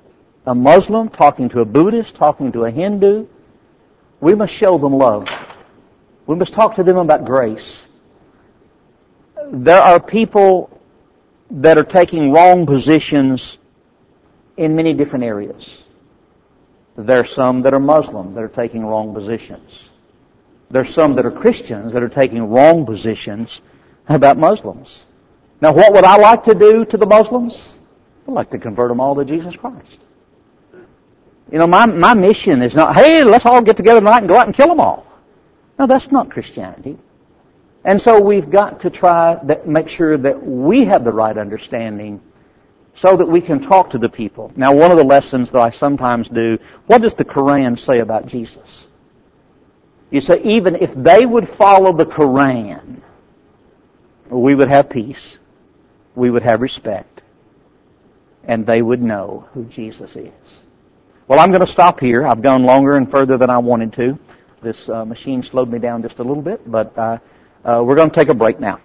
[0.46, 3.26] a Muslim, talking to a Buddhist, talking to a Hindu,
[4.20, 5.28] we must show them love.
[6.28, 7.82] We must talk to them about grace.
[9.52, 10.80] There are people
[11.50, 13.58] that are taking wrong positions
[14.56, 15.82] in many different areas.
[16.96, 19.88] There are some that are Muslim that are taking wrong positions.
[20.70, 23.60] There are some that are Christians that are taking wrong positions
[24.08, 25.06] about Muslims.
[25.60, 27.70] Now what would I like to do to the Muslims?
[28.26, 30.00] I'd like to convert them all to Jesus Christ.
[31.52, 34.36] You know, my, my mission is not, hey, let's all get together tonight and go
[34.36, 35.06] out and kill them all.
[35.78, 36.96] No, that's not Christianity.
[37.84, 42.20] And so we've got to try to make sure that we have the right understanding
[42.94, 44.52] so that we can talk to the people.
[44.56, 48.26] Now, one of the lessons that I sometimes do, what does the Quran say about
[48.26, 48.86] Jesus?
[50.10, 53.00] You say, even if they would follow the Quran,
[54.28, 55.38] we would have peace,
[56.20, 57.22] we would have respect,
[58.44, 60.62] and they would know who Jesus is.
[61.26, 62.26] Well, I'm going to stop here.
[62.26, 64.18] I've gone longer and further than I wanted to.
[64.62, 67.18] This uh, machine slowed me down just a little bit, but uh,
[67.64, 68.80] uh, we're going to take a break now.